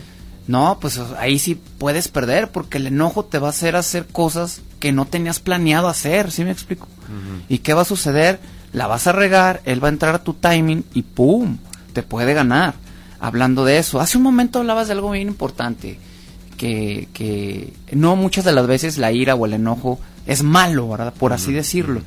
[0.47, 4.61] no, pues ahí sí puedes perder porque el enojo te va a hacer hacer cosas
[4.79, 6.87] que no tenías planeado hacer, ¿sí me explico?
[7.07, 7.45] Uh -huh.
[7.47, 8.39] ¿Y qué va a suceder?
[8.75, 11.57] La vas a regar, él va a entrar a tu timing y ¡pum!
[11.93, 12.75] Te puede ganar.
[13.21, 15.97] Hablando de eso, hace un momento hablabas de algo bien importante,
[16.57, 21.13] que, que no muchas de las veces la ira o el enojo es malo, ¿verdad?
[21.13, 22.01] Por así decirlo.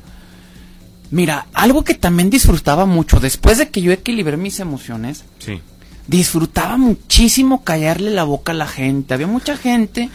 [1.09, 5.59] Mira, algo que también disfrutaba mucho, después de que yo equilibré mis emociones, sí.
[6.05, 9.15] disfrutaba muchísimo callarle la boca a la gente.
[9.15, 10.11] Había mucha gente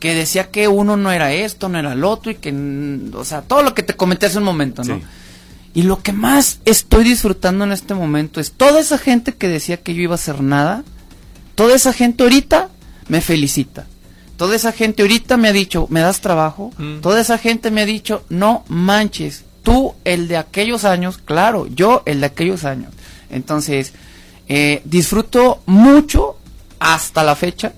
[0.00, 2.54] que decía que uno no era esto, no era el otro, y que,
[3.14, 4.96] o sea, todo lo que te comenté hace un momento, ¿no?
[4.96, 5.02] Sí.
[5.74, 9.78] Y lo que más estoy disfrutando en este momento es toda esa gente que decía
[9.78, 10.84] que yo iba a hacer nada,
[11.56, 12.70] toda esa gente ahorita
[13.08, 13.86] me felicita.
[14.36, 16.72] Toda esa gente ahorita me ha dicho, ¿me das trabajo?
[16.78, 17.00] Mm.
[17.00, 22.02] Toda esa gente me ha dicho, no manches, tú el de aquellos años, claro, yo
[22.06, 22.92] el de aquellos años.
[23.30, 23.92] Entonces,
[24.48, 26.36] eh, disfruto mucho
[26.78, 27.72] hasta la fecha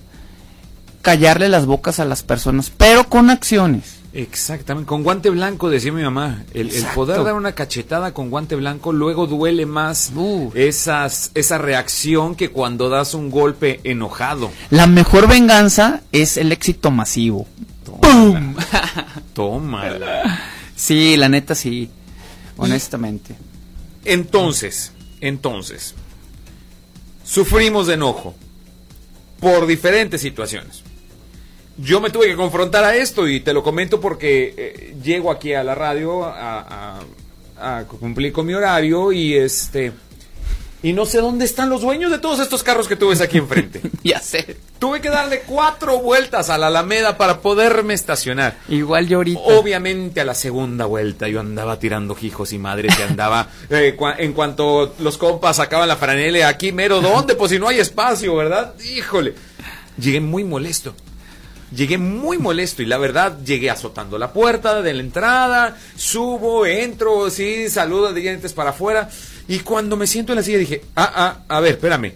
[1.03, 3.96] callarle las bocas a las personas, pero con acciones.
[4.17, 6.43] Exactamente, con guante blanco, decía mi mamá.
[6.55, 10.11] El, poder dar una cachetada con guante blanco luego duele más
[10.55, 14.51] esas, esa reacción que cuando das un golpe enojado.
[14.71, 17.47] La mejor venganza es el éxito masivo.
[17.85, 18.55] ¡Pum!
[19.35, 20.41] Tómala.
[20.75, 21.91] Sí, la neta sí,
[22.57, 23.37] honestamente.
[24.07, 25.95] Entonces, entonces,
[27.23, 28.35] sufrimos de enojo
[29.41, 30.83] por diferentes situaciones.
[31.79, 35.53] Yo me tuve que confrontar a esto y te lo comento porque eh, llego aquí
[35.55, 39.93] a la radio a, a- a cumplir con mi horario y este
[40.83, 43.39] y no sé dónde están los dueños de todos estos carros que tú ves aquí
[43.39, 43.81] enfrente.
[44.05, 44.57] ya sé.
[44.79, 48.57] Tuve que darle cuatro vueltas a la Alameda para poderme estacionar.
[48.69, 49.41] Igual yo ahorita.
[49.41, 54.17] Obviamente a la segunda vuelta yo andaba tirando hijos y madres y andaba eh, cua-
[54.19, 58.37] en cuanto los compas sacaban la franela aquí mero dónde pues si no hay espacio
[58.37, 59.35] verdad híjole
[59.99, 60.95] llegué muy molesto
[61.75, 67.29] llegué muy molesto y la verdad llegué azotando la puerta de la entrada subo entro
[67.31, 69.09] sí saludo de dientes para afuera
[69.49, 71.13] y cuando me siento en la silla dije ah
[71.49, 72.13] ah a ver espérame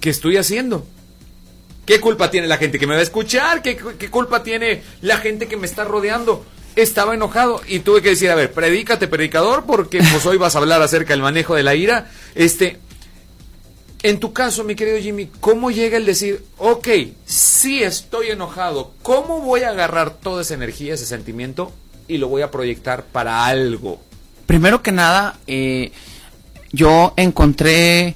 [0.00, 0.86] qué estoy haciendo
[1.86, 3.60] ¿Qué culpa tiene la gente que me va a escuchar?
[3.62, 6.44] ¿Qué, culpa tiene la gente que me está rodeando?
[6.76, 10.58] Estaba enojado y tuve que decir, a ver, predícate, predicador, porque pues hoy vas a
[10.58, 12.10] hablar acerca del manejo de la ira.
[12.34, 12.78] Este,
[14.04, 16.88] en tu caso, mi querido Jimmy, ¿cómo llega el decir, ok,
[17.24, 21.72] sí estoy enojado, ¿cómo voy a agarrar toda esa energía, ese sentimiento
[22.06, 24.00] y lo voy a proyectar para algo?
[24.46, 25.90] Primero que nada, eh,
[26.70, 28.14] yo encontré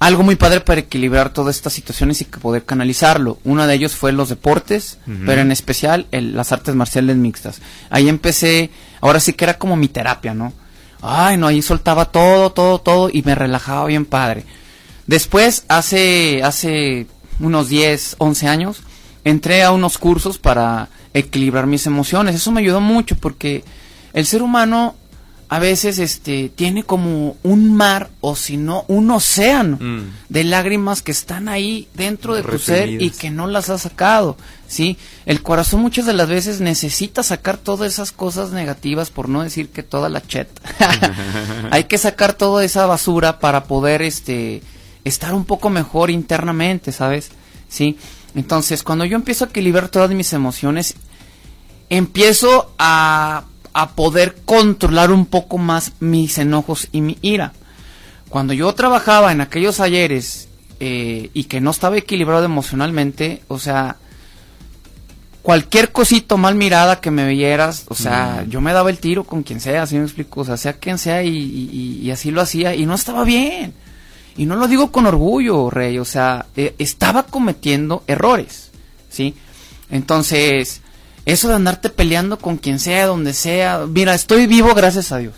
[0.00, 3.38] algo muy padre para equilibrar todas estas situaciones y poder canalizarlo.
[3.44, 7.62] Uno de ellos fue los deportes, pero en especial el- las artes marciales mixtas.
[7.88, 8.68] Ahí empecé,
[9.00, 10.52] ahora sí que era como mi terapia, ¿no?
[11.00, 14.44] Ay, no, ahí soltaba todo, todo, todo y me relajaba bien padre.
[15.06, 17.06] Después, hace, hace
[17.40, 18.82] unos 10, 11 años,
[19.24, 22.34] entré a unos cursos para equilibrar mis emociones.
[22.34, 23.64] Eso me ayudó mucho porque
[24.12, 24.94] el ser humano
[25.50, 30.00] a veces este tiene como un mar o si no un océano Mm.
[30.30, 34.36] de lágrimas que están ahí dentro de tu ser y que no las has sacado,
[34.66, 34.96] ¿sí?
[35.26, 39.68] El corazón muchas de las veces necesita sacar todas esas cosas negativas, por no decir
[39.68, 40.48] que toda la chet.
[41.70, 44.62] Hay que sacar toda esa basura para poder este
[45.04, 47.30] estar un poco mejor internamente, ¿sabes?
[47.68, 47.96] Sí.
[48.34, 50.94] Entonces, cuando yo empiezo a equilibrar todas mis emociones,
[51.90, 57.52] empiezo a, a poder controlar un poco más mis enojos y mi ira.
[58.28, 60.48] Cuando yo trabajaba en aquellos ayeres
[60.80, 63.96] eh, y que no estaba equilibrado emocionalmente, o sea,
[65.42, 68.50] cualquier cosito mal mirada que me vieras, o sea, Mm.
[68.50, 70.98] yo me daba el tiro con quien sea, así me explico, o sea, sea quien
[70.98, 73.74] sea y, y- y así lo hacía y no estaba bien.
[74.36, 78.70] Y no lo digo con orgullo, Rey, o sea, eh, estaba cometiendo errores,
[79.08, 79.34] ¿sí?
[79.90, 80.80] Entonces,
[81.24, 85.34] eso de andarte peleando con quien sea, donde sea, mira, estoy vivo gracias a Dios,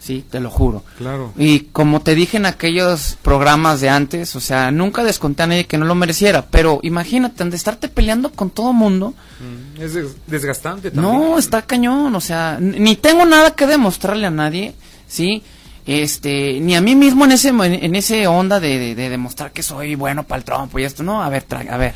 [0.00, 0.82] sí, te lo juro.
[0.98, 1.32] Claro.
[1.38, 5.66] Y como te dije en aquellos programas de antes, o sea, nunca desconté a nadie
[5.66, 10.16] que no lo mereciera, pero imagínate, de estarte peleando con todo mundo, Mm, Es des-
[10.26, 11.12] desgastante también.
[11.12, 14.74] no, está cañón, o sea, ni tengo nada que demostrarle a nadie,
[15.08, 15.42] ¿sí?
[15.86, 19.62] Este, ni a mí mismo en ese en ese onda de, de- de demostrar que
[19.62, 21.94] soy bueno para el trompo y esto, no, a ver, a ver,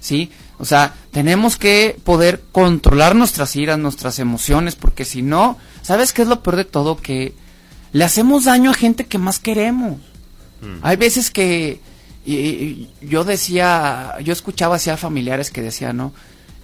[0.00, 0.30] ¿sí?
[0.58, 6.22] O sea, tenemos que poder controlar nuestras iras, nuestras emociones, porque si no, ¿sabes qué
[6.22, 6.96] es lo peor de todo?
[6.96, 7.34] Que
[7.92, 9.98] le hacemos daño a gente que más queremos.
[10.82, 11.80] Hay veces que
[12.24, 16.12] y- y- yo decía, yo escuchaba así a familiares que decían, ¿no?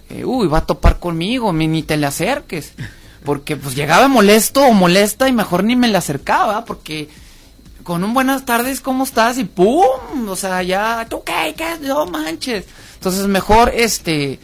[0.09, 2.73] Eh, uy, va a topar conmigo, mi- ni te le acerques.
[3.25, 7.09] Porque pues llegaba molesto o molesta y mejor ni me le acercaba, porque
[7.83, 9.37] con un buenas tardes, ¿cómo estás?
[9.37, 11.53] Y pum, o sea, ya, ¿tú qué?
[11.57, 11.77] ¿Qué?
[11.81, 12.65] No manches.
[12.95, 14.39] Entonces mejor, este,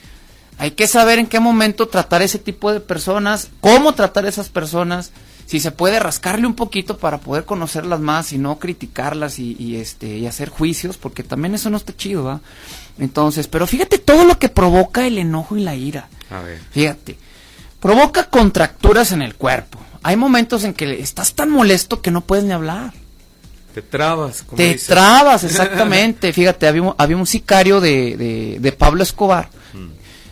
[0.58, 5.12] hay que saber en qué momento tratar ese tipo de personas, cómo tratar esas personas,
[5.48, 9.78] si se puede rascarle un poquito para poder conocerlas más y no criticarlas y, y,
[9.78, 12.42] este y hacer juicios, porque también eso no está chido, ¿va?
[13.00, 16.10] Entonces, pero fíjate todo lo que provoca el enojo y la ira.
[16.30, 16.62] A ver.
[16.70, 17.18] Fíjate,
[17.82, 19.80] provoca contracturas en el cuerpo.
[20.04, 22.94] Hay momentos en que estás tan molesto que no puedes ni hablar.
[23.74, 24.44] Te trabas.
[24.44, 24.88] como Te dices.
[24.88, 26.32] trabas, exactamente.
[26.34, 29.50] Fíjate, había, un- había un sicario de, de, de Pablo Escobar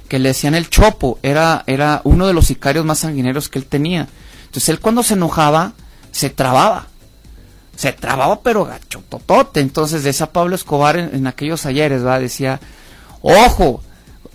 [0.07, 1.19] que le decían el Chopo.
[1.21, 4.07] Era, era uno de los sicarios más sanguineros que él tenía.
[4.45, 5.73] Entonces él cuando se enojaba,
[6.12, 6.88] se trababa.
[7.75, 9.59] se trababa pero gacho totote.
[9.59, 12.19] Entonces decía Pablo Escobar en, en aquellos ayeres, ¿va?
[12.19, 12.59] Decía,
[13.21, 13.83] ojo,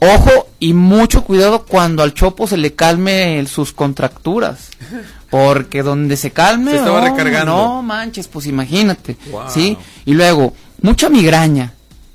[0.00, 4.70] ojo y mucho cuidado cuando al chopo se le calme el- sus contracturas.
[5.30, 7.52] Porque donde se calme, Se estaba oh, recargando.
[7.56, 9.42] no manches, pues imagínate, Wow.
[9.48, 9.76] ¿sí?
[10.04, 11.72] Y luego, mucha migraña.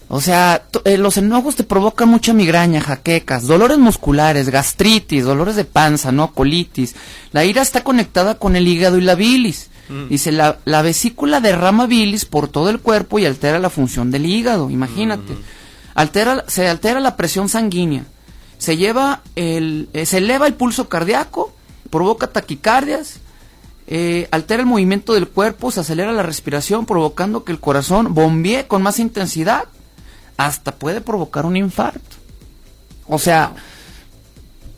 [0.08, 5.66] O sea, eh, los enojos te provocan mucha migraña, jaquecas, dolores musculares, gastritis, dolores de
[5.66, 6.32] panza, ¿no?
[6.34, 6.96] Colitis.
[7.32, 9.70] La ira está conectada con el hígado y la bilis.
[9.90, 10.08] Mm.
[10.10, 14.26] Dice, la, la vesícula derrama bilis por todo el cuerpo y altera la función del
[14.26, 15.34] hígado, imagínate.
[16.00, 18.06] Altera, se altera la presión sanguínea.
[18.58, 21.54] Se lleva el, eh, se eleva el pulso cardíaco,
[21.90, 23.20] provoca taquicardias,
[23.88, 28.66] eh, altera el movimiento del cuerpo, se acelera la respiración, provocando que el corazón bombee
[28.66, 29.66] con más intensidad,
[30.38, 32.16] hasta puede provocar un infarto.
[33.06, 33.52] O sea,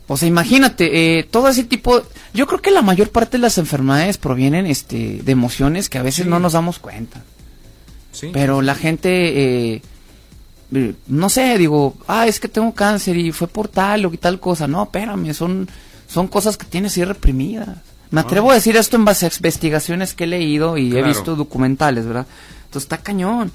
[0.08, 2.02] o sea, imagínate, eh, todo ese tipo,
[2.34, 6.02] yo creo que la mayor parte de las enfermedades provienen este, de emociones que a
[6.02, 6.30] veces Sí.
[6.30, 7.22] no nos damos cuenta.
[8.10, 8.30] Sí.
[8.32, 9.82] Pero la gente, eh,
[11.06, 14.66] no sé, digo, ah, es que tengo cáncer y fue por tal o tal cosa.
[14.66, 15.68] No, espérame, son,
[16.08, 17.76] son cosas que tienes ahí reprimidas.
[18.10, 21.34] Me atrevo a decir esto en base a investigaciones que he leído y he visto
[21.34, 22.26] documentales, ¿verdad?
[22.64, 23.50] Entonces está cañón.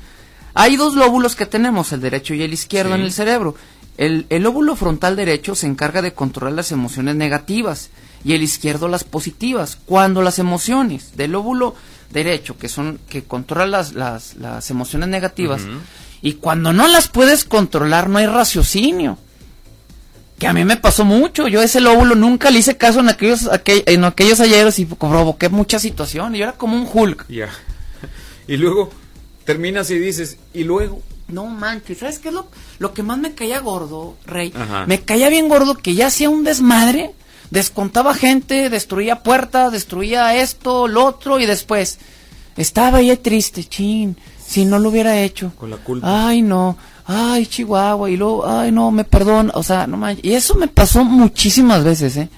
[0.56, 2.99] Hay dos lóbulos que tenemos, el derecho y el izquierdo Sí.
[2.99, 3.56] en el cerebro.
[3.97, 7.89] El, el lóbulo frontal derecho se encarga de controlar las emociones negativas
[8.23, 9.77] y el izquierdo las positivas.
[9.86, 11.75] Cuando las emociones del lóbulo
[12.12, 15.62] derecho, que son que controla las, las, las emociones negativas.
[16.21, 19.17] Y cuando no las puedes controlar no hay raciocinio.
[20.39, 23.45] Que a mí me pasó mucho, yo ese lóbulo nunca le hice caso en aquellos,
[23.47, 27.25] aquel- en aquellos ayeres y provoqué muchas situaciones, yo era como un Hulk.
[27.30, 27.49] Ya.
[28.47, 28.89] Y luego
[29.45, 31.01] terminas y dices, y luego.
[31.27, 32.47] No manches, ¿sabes qué es lo,
[32.80, 34.53] lo que más me caía gordo, Rey?
[34.56, 34.86] Ajá.
[34.86, 37.12] Me caía bien gordo que ya hacía un desmadre,
[37.51, 41.97] descontaba gente, destruía puertas, destruía esto, lo otro, y después
[42.56, 44.15] estaba ahí triste, chin,
[44.47, 45.51] si no lo hubiera hecho.
[45.57, 46.27] Con la culpa.
[46.27, 50.23] Ay, no, ay, Chihuahua, y luego, ay, no, me perdona, o sea, no manches.
[50.23, 52.29] Y eso me pasó muchísimas veces, ¿eh?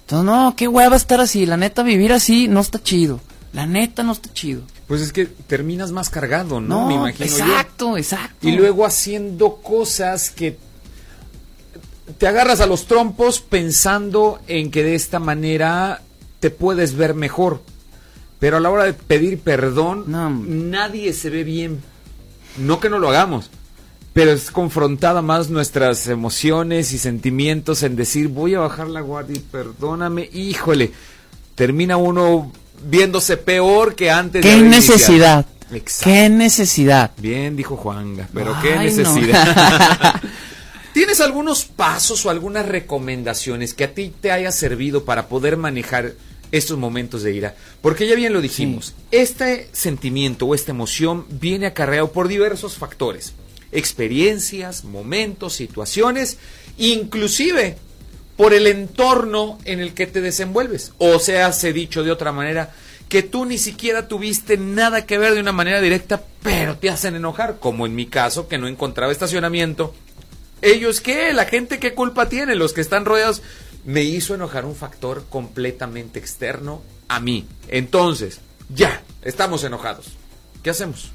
[0.00, 3.20] Entonces, no, qué hueva estar así, la neta, vivir así no está chido.
[3.52, 4.62] La neta no está chido.
[4.86, 6.82] Pues es que terminas más cargado, ¿no?
[6.82, 7.32] No, Me imagino yo.
[7.44, 8.46] exacto, exacto.
[8.46, 10.58] Y luego haciendo cosas que
[12.18, 16.02] te agarras a los trompos pensando en que de esta manera
[16.38, 17.62] te puedes ver mejor.
[18.38, 20.04] Pero a la hora de pedir perdón,
[20.70, 21.82] nadie se ve bien.
[22.58, 23.50] No que no lo hagamos,
[24.12, 29.36] pero es confrontada más nuestras emociones y sentimientos en decir, voy a bajar la guardia
[29.36, 30.28] y perdóname.
[30.32, 30.92] Híjole,
[31.54, 32.52] termina uno
[32.84, 34.96] viéndose peor que antes de ¿Qué iniciado.
[34.96, 35.46] necesidad?
[35.72, 36.10] Exacto.
[36.10, 37.10] ¿Qué necesidad?
[37.18, 38.82] Bien, dijo Juanga, pero qué no.
[38.82, 40.20] necesidad.
[40.94, 46.12] ¿Tienes algunos pasos o algunas recomendaciones que a ti te haya servido para poder manejar
[46.52, 47.56] estos momentos de ira?
[47.80, 53.34] Porque ya bien lo dijimos, este sentimiento o esta emoción viene acarreado por diversos factores,
[53.72, 56.38] experiencias, momentos, situaciones,
[56.78, 57.76] inclusive
[58.36, 60.92] por el entorno en el que te desenvuelves.
[60.98, 62.74] O sea, se dicho de otra manera,
[63.08, 67.16] que tú ni siquiera tuviste nada que ver de una manera directa, pero te hacen
[67.16, 69.94] enojar, como en mi caso, que no encontraba estacionamiento.
[70.62, 73.42] Ellos qué, la gente qué culpa tiene, los que están rodeados,
[73.86, 77.46] me hizo enojar un factor completamente externo a mí.
[77.68, 80.08] Entonces, ya, estamos enojados.
[80.62, 81.10] ¿Qué hacemos?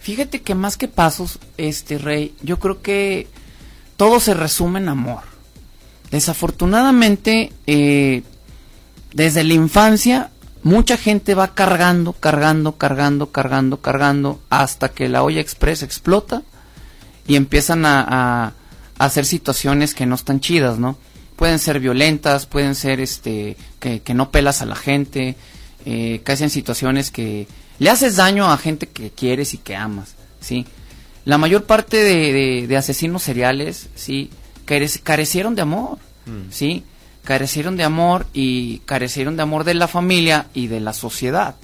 [0.00, 3.26] Fíjate que más que pasos, este rey, yo creo que
[3.96, 5.22] todo se resume en amor.
[6.10, 8.22] Desafortunadamente, eh,
[9.12, 10.30] desde la infancia,
[10.62, 16.42] mucha gente va cargando, cargando, cargando, cargando, cargando, hasta que la olla express explota
[17.26, 18.52] y empiezan a, a-
[18.98, 20.96] a hacer situaciones que no están chidas, ¿no?
[21.36, 25.36] Pueden ser violentas, pueden ser este que, que no pelas a la gente,
[25.84, 27.46] eh, caes en situaciones que
[27.78, 30.64] le haces daño a gente que quieres y que amas, ¿sí?
[31.24, 34.30] La mayor parte de, de- de asesinos seriales, ¿sí?
[34.66, 35.98] Carec- carecieron de amor,
[36.50, 36.84] ¿sí?
[37.24, 41.56] Carecieron de amor y carecieron de amor de la familia y de la sociedad,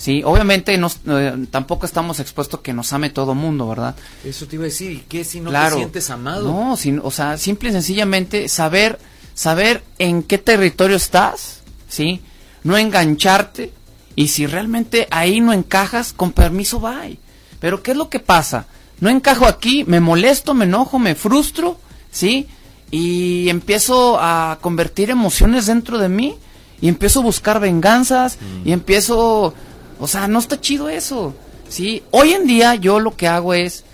[0.00, 0.22] ¿sí?
[0.24, 3.94] Obviamente nos- eh, tampoco estamos expuestos a que nos ame todo mundo, ¿verdad?
[4.24, 5.76] Eso te iba a decir, ¿y ¿qué si no Claro.
[5.76, 6.50] te sientes amado?
[6.50, 8.98] No, sin- o sea, simple y sencillamente saber,
[9.34, 12.22] saber en qué territorio estás, ¿sí?
[12.64, 13.72] No engancharte
[14.16, 17.18] y si realmente ahí no encajas, con permiso, bye.
[17.60, 18.66] Pero ¿qué es lo que pasa?
[19.00, 21.78] No encajo aquí, me molesto, me enojo, me frustro,
[22.10, 22.46] ¿sí?
[22.90, 26.36] Y empiezo a convertir emociones dentro de mí
[26.80, 29.54] y empiezo a buscar venganzas y empiezo,
[30.00, 31.34] o sea, no está chido eso,
[31.68, 32.02] ¿sí?
[32.10, 33.84] Hoy en día yo lo que hago es,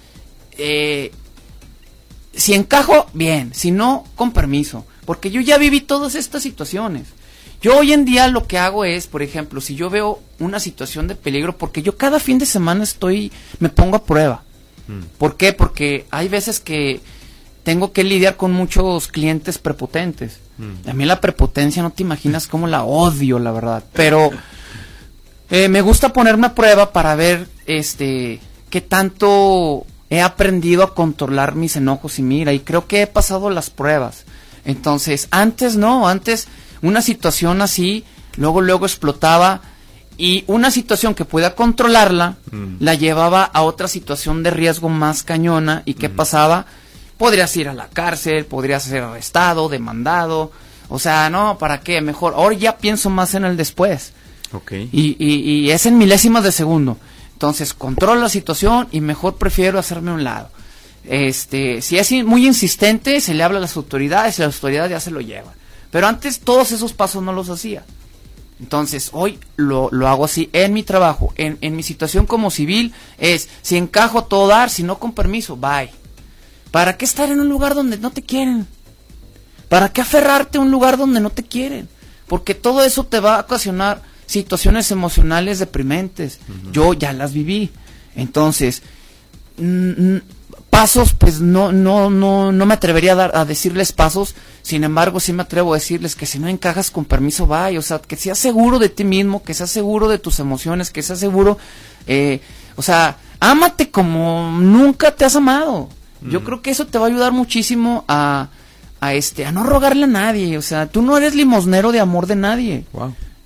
[0.56, 1.10] eh,
[2.32, 7.08] si encajo, bien, si no, con permiso, porque yo ya viví todas estas situaciones.
[7.60, 11.08] Yo hoy en día lo que hago es, por ejemplo, si yo veo una situación
[11.08, 14.44] de peligro, porque yo cada fin de semana estoy, me pongo a prueba.
[14.86, 15.00] Mm.
[15.18, 15.52] ¿Por qué?
[15.52, 17.00] Porque hay veces que
[17.64, 20.38] tengo que lidiar con muchos clientes prepotentes.
[20.58, 20.88] Mm.
[20.88, 23.82] A mí la prepotencia no te imaginas cómo la odio, la verdad.
[23.92, 24.30] Pero
[25.50, 28.40] eh, me gusta ponerme a prueba para ver este
[28.70, 33.50] qué tanto he aprendido a controlar mis enojos y mira, y creo que he pasado
[33.50, 34.24] las pruebas.
[34.64, 36.48] Entonces, antes no, antes
[36.82, 38.04] una situación así,
[38.36, 39.62] luego luego explotaba
[40.18, 42.76] y una situación que pueda controlarla Mm.
[42.80, 46.66] la llevaba a otra situación de riesgo más cañona y qué pasaba?
[47.18, 50.52] Podrías ir a la cárcel, podrías ser arrestado, demandado,
[50.88, 52.00] o sea, no, ¿para qué?
[52.00, 54.12] Mejor, ahora ya pienso más en el después.
[54.92, 56.98] Y, y, y es en milésimas de segundo.
[57.32, 60.50] Entonces, controlo la situación y mejor prefiero hacerme a un lado.
[61.04, 65.00] Este, si es muy insistente, se le habla a las autoridades y las autoridades ya
[65.00, 65.54] se lo llevan.
[65.90, 67.84] Pero antes todos esos pasos no los hacía.
[68.58, 72.94] Entonces, hoy lo, lo hago así en mi trabajo, en, en mi situación como civil,
[73.18, 75.90] es si encajo todo dar, si no con permiso, bye.
[76.70, 78.66] ¿Para qué estar en un lugar donde no te quieren?
[79.68, 81.88] ¿Para qué aferrarte a un lugar donde no te quieren?
[82.26, 86.40] Porque todo eso te va a ocasionar situaciones emocionales deprimentes.
[86.72, 87.70] Yo ya las viví.
[88.14, 88.82] Entonces,
[89.58, 90.20] mm, mm,
[90.70, 94.34] pasos, pues no, no, no, no me atrevería a, dar, a decirles pasos.
[94.62, 97.78] Sin embargo, sí me atrevo a decirles que si no encajas con permiso, vaya.
[97.78, 101.02] O sea, que seas seguro de ti mismo, que seas seguro de tus emociones, que
[101.02, 101.56] seas seguro,
[102.06, 102.40] eh,
[102.74, 105.88] o sea, ámate como nunca te has amado.
[106.28, 108.48] Yo creo que eso te va a ayudar muchísimo a,
[109.00, 110.58] a este, a no rogarle a nadie.
[110.58, 112.84] O sea, tú no eres limosnero de amor de nadie.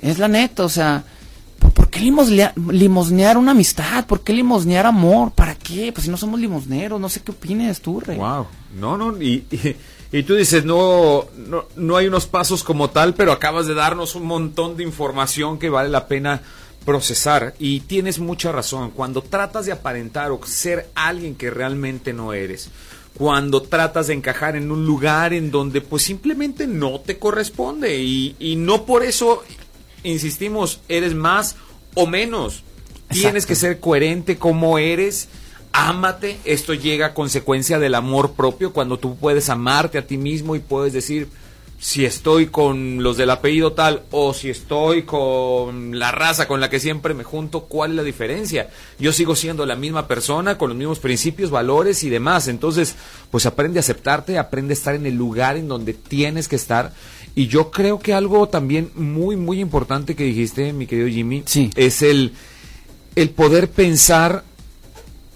[0.00, 1.04] Es la neta, o sea,
[1.74, 4.06] ¿por, qué limosnea- limosnear una amistad?
[4.06, 5.32] ¿Por qué limosnear amor?
[5.32, 5.92] ¿Para qué?
[5.92, 8.16] Pues si no somos limosneros, no sé qué opines tú, Rey.
[8.18, 8.46] Wow.
[8.78, 9.76] No, no, y, y,
[10.18, 14.14] y tú dices, no, no, no hay unos pasos como tal, pero acabas de darnos
[14.14, 16.40] un montón de información que vale la pena
[16.84, 17.54] procesar.
[17.58, 18.90] Y tienes mucha razón.
[18.92, 22.70] Cuando tratas de aparentar o ser alguien que realmente no eres,
[23.14, 28.34] cuando tratas de encajar en un lugar en donde pues simplemente no te corresponde y,
[28.38, 29.42] y no por eso,
[30.02, 31.56] insistimos, eres más
[31.94, 32.62] o menos.
[33.08, 35.28] Tienes que ser coherente como eres.
[35.72, 36.38] Ámate.
[36.44, 40.60] Esto llega a consecuencia del amor propio cuando tú puedes amarte a ti mismo y
[40.60, 41.28] puedes decir
[41.80, 46.68] si estoy con los del apellido tal o si estoy con la raza con la
[46.68, 48.68] que siempre me junto, ¿cuál es la diferencia?
[48.98, 52.48] Yo sigo siendo la misma persona con los mismos principios, valores y demás.
[52.48, 52.96] Entonces,
[53.30, 56.92] pues aprende a aceptarte, aprende a estar en el lugar en donde tienes que estar.
[57.34, 61.44] Y yo creo que algo también muy, muy importante que dijiste, mi querido Jimmy,
[61.76, 62.34] es el,
[63.14, 64.44] el poder pensar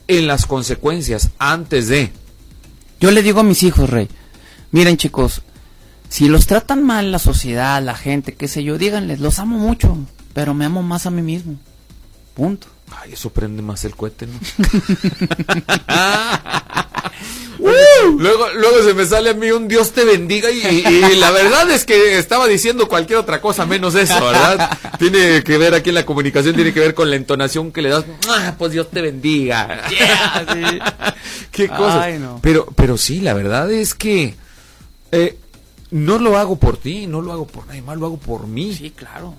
[0.08, 2.12] en las consecuencias antes de.
[3.00, 4.08] Yo le digo a mis hijos, Rey,
[4.70, 5.42] miren chicos,
[6.08, 9.96] si los tratan mal la sociedad, la gente, qué sé yo, díganles, los amo mucho,
[10.32, 11.58] pero me amo más a mí mismo.
[12.34, 12.66] Punto.
[13.00, 14.38] Ay, eso prende más el cohete, ¿no?
[18.18, 21.70] Luego, luego se me sale a mí un Dios te bendiga y, y la verdad
[21.70, 24.78] es que estaba diciendo cualquier otra cosa menos eso, ¿verdad?
[24.98, 27.88] Tiene que ver aquí en la comunicación, tiene que ver con la entonación que le
[27.88, 28.04] das.
[28.28, 29.84] Ah, pues Dios te bendiga.
[31.50, 32.10] Qué cosa.
[32.18, 32.40] No.
[32.42, 34.34] Pero, pero sí, la verdad es que
[35.12, 35.38] eh,
[35.90, 38.74] no lo hago por ti, no lo hago por nadie más, lo hago por mí.
[38.74, 39.34] Sí, claro.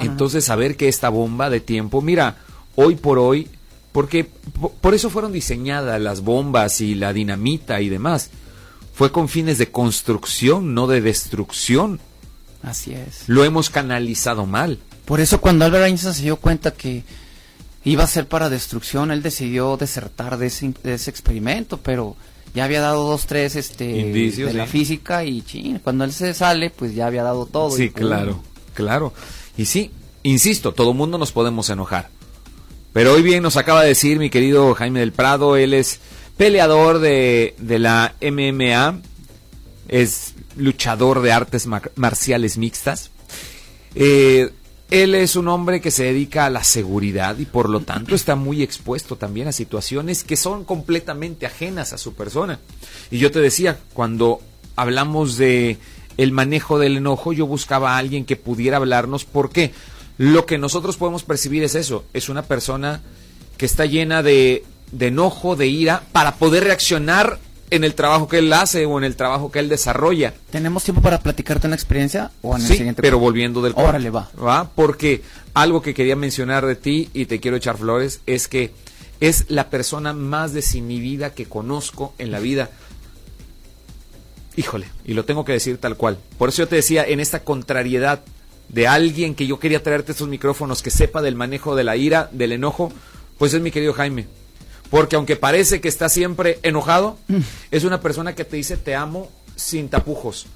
[0.00, 2.36] Entonces, saber que esta bomba de tiempo, mira,
[2.76, 3.48] hoy por hoy,
[3.92, 4.24] porque
[4.60, 8.30] po- por eso fueron diseñadas las bombas y la dinamita y demás.
[8.94, 12.00] Fue con fines de construcción, no de destrucción.
[12.62, 13.24] Así es.
[13.28, 14.78] Lo hemos canalizado mal.
[15.04, 17.02] Por eso cuando Albert Einstein se dio cuenta que
[17.84, 22.16] iba a ser para destrucción, él decidió desertar de ese, de ese experimento, pero
[22.54, 26.34] ya había dado dos, tres este, Indicios, de la física y chin, cuando él se
[26.34, 27.70] sale, pues ya había dado todo.
[27.72, 28.40] Sí, y claro,
[28.74, 29.12] claro.
[29.56, 29.90] Y sí,
[30.22, 32.10] insisto, todo mundo nos podemos enojar.
[32.92, 36.00] Pero hoy bien nos acaba de decir mi querido Jaime del Prado, él es
[36.36, 39.00] peleador de, de la MMA,
[39.88, 43.10] es luchador de artes mar- marciales mixtas.
[43.94, 44.50] Eh,
[44.90, 48.36] él es un hombre que se dedica a la seguridad y por lo tanto está
[48.36, 52.58] muy expuesto también a situaciones que son completamente ajenas a su persona.
[53.10, 54.40] Y yo te decía, cuando
[54.76, 55.78] hablamos de
[56.18, 59.72] el manejo del enojo, yo buscaba a alguien que pudiera hablarnos porque
[60.22, 63.00] lo que nosotros podemos percibir es eso, es una persona
[63.56, 64.62] que está llena de,
[64.92, 69.02] de enojo, de ira, para poder reaccionar en el trabajo que él hace o en
[69.04, 70.32] el trabajo que él desarrolla.
[70.52, 73.02] ¿Tenemos tiempo para platicarte una experiencia o en el Sí, siguiente?
[73.02, 74.30] pero volviendo del Órale, va.
[74.40, 74.70] ¿va?
[74.72, 75.22] Porque
[75.54, 78.72] algo que quería mencionar de ti y te quiero echar flores es que
[79.18, 82.70] es la persona más desinhibida que conozco en la vida.
[84.54, 86.18] Híjole, y lo tengo que decir tal cual.
[86.38, 88.20] Por eso yo te decía, en esta contrariedad
[88.72, 92.28] de alguien que yo quería traerte estos micrófonos que sepa del manejo de la ira,
[92.32, 92.92] del enojo,
[93.38, 94.26] pues es mi querido Jaime.
[94.90, 97.18] Porque aunque parece que está siempre enojado,
[97.70, 100.46] es una persona que te dice te amo sin tapujos.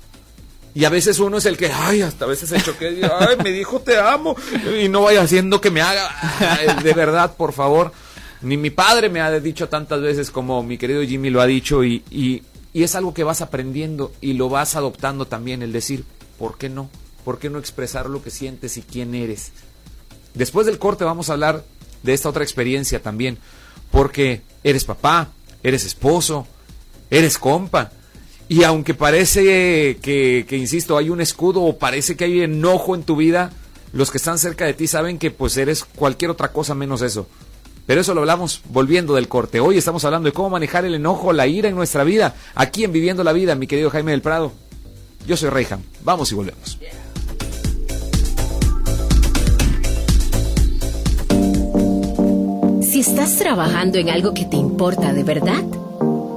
[0.74, 3.50] Y a veces uno es el que, ay, hasta a veces se choque, ay, me
[3.50, 4.36] dijo te amo.
[4.82, 7.92] Y no vaya haciendo que me haga, ay, de verdad, por favor.
[8.42, 11.82] Ni mi padre me ha dicho tantas veces como mi querido Jimmy lo ha dicho
[11.82, 12.42] y, y,
[12.74, 16.04] y es algo que vas aprendiendo y lo vas adoptando también, el decir,
[16.38, 16.90] ¿por qué no?
[17.26, 19.50] ¿Por qué no expresar lo que sientes y quién eres?
[20.34, 21.64] Después del corte vamos a hablar
[22.04, 23.36] de esta otra experiencia también,
[23.90, 25.30] porque eres papá,
[25.64, 26.46] eres esposo,
[27.10, 27.90] eres compa,
[28.48, 29.42] y aunque parece
[30.00, 33.50] que, que, insisto, hay un escudo o parece que hay enojo en tu vida,
[33.92, 37.26] los que están cerca de ti saben que pues eres cualquier otra cosa menos eso.
[37.86, 39.58] Pero eso lo hablamos volviendo del corte.
[39.58, 42.92] Hoy estamos hablando de cómo manejar el enojo, la ira en nuestra vida, aquí en
[42.92, 44.52] Viviendo la Vida, mi querido Jaime del Prado.
[45.26, 45.82] Yo soy Reyham.
[46.04, 46.78] Vamos y volvemos.
[52.96, 55.62] Si estás trabajando en algo que te importa de verdad,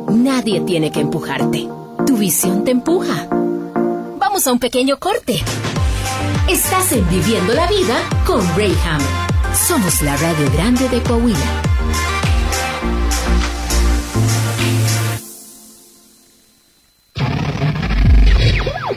[0.10, 1.70] nadie tiene que empujarte.
[2.05, 3.30] Tu visión te empuja.
[4.20, 5.41] Vamos a un pequeño corte.
[6.49, 8.99] Estás en Viviendo la Vida con Rayham.
[9.70, 11.62] Somos la radio grande de Coahuila.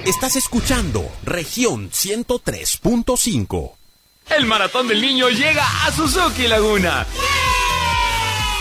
[0.04, 3.81] Estás escuchando región 103.5.
[4.30, 7.06] El maratón del niño llega a Suzuki Laguna.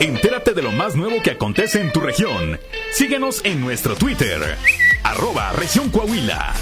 [0.00, 2.60] Entérate de lo más nuevo que acontece en tu región.
[2.92, 4.56] Síguenos en nuestro Twitter,
[5.02, 6.54] arroba región Coahuila.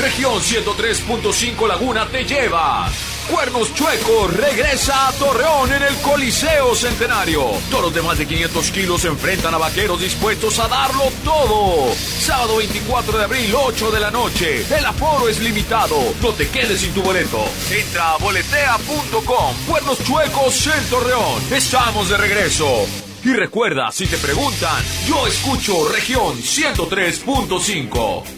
[0.00, 2.88] Región 103.5 Laguna te lleva.
[3.30, 7.44] Cuernos Chuecos regresa a Torreón en el Coliseo Centenario.
[7.70, 11.92] Toros de más de 500 kilos se enfrentan a vaqueros dispuestos a darlo todo.
[11.94, 14.64] Sábado 24 de abril, 8 de la noche.
[14.74, 15.96] El aforo es limitado.
[16.22, 17.44] No te quedes sin tu boleto.
[17.70, 19.56] Entra a boletea.com.
[19.66, 21.42] Cuernos Chuecos en Torreón.
[21.52, 22.86] Estamos de regreso.
[23.24, 28.37] Y recuerda, si te preguntan, yo escucho región 103.5.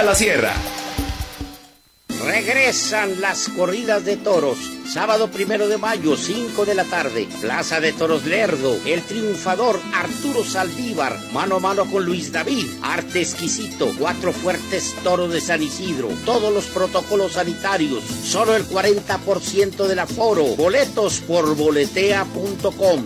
[0.03, 0.51] La Sierra.
[2.25, 4.57] Regresan las corridas de toros.
[4.91, 7.27] Sábado primero de mayo, 5 de la tarde.
[7.39, 8.79] Plaza de Toros Lerdo.
[8.83, 11.19] El triunfador Arturo Saldívar.
[11.33, 12.65] Mano a mano con Luis David.
[12.81, 13.93] Arte exquisito.
[13.99, 16.07] Cuatro fuertes toros de San Isidro.
[16.25, 18.03] Todos los protocolos sanitarios.
[18.03, 20.55] Solo el 40% del aforo.
[20.55, 23.05] Boletos por boletea.com.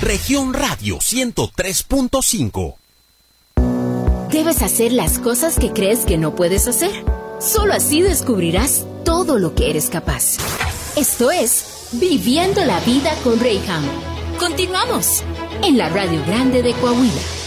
[0.00, 2.74] Región Radio 103.5.
[4.30, 6.90] Debes hacer las cosas que crees que no puedes hacer.
[7.40, 10.36] Solo así descubrirás todo lo que eres capaz.
[10.96, 13.84] Esto es Viviendo la Vida con Rayham.
[14.38, 15.22] Continuamos.
[15.62, 17.39] en la Radio Grande de Coahuila.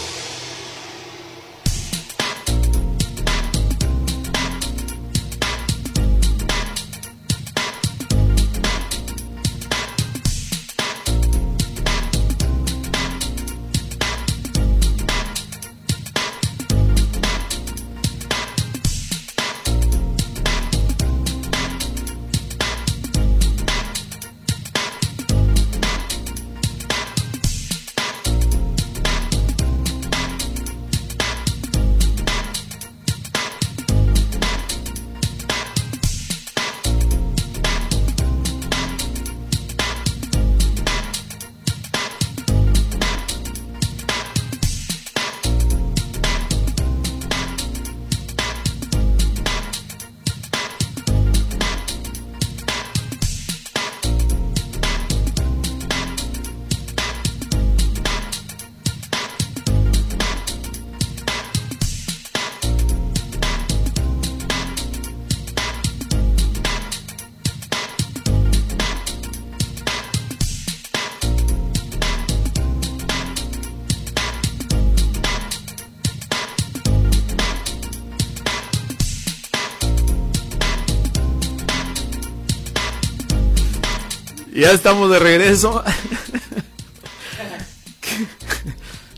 [84.64, 85.84] Ya estamos de regreso.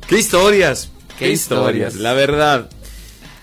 [0.08, 0.90] ¿Qué, historias?
[1.20, 1.94] ¿Qué historias?
[1.94, 2.68] La verdad.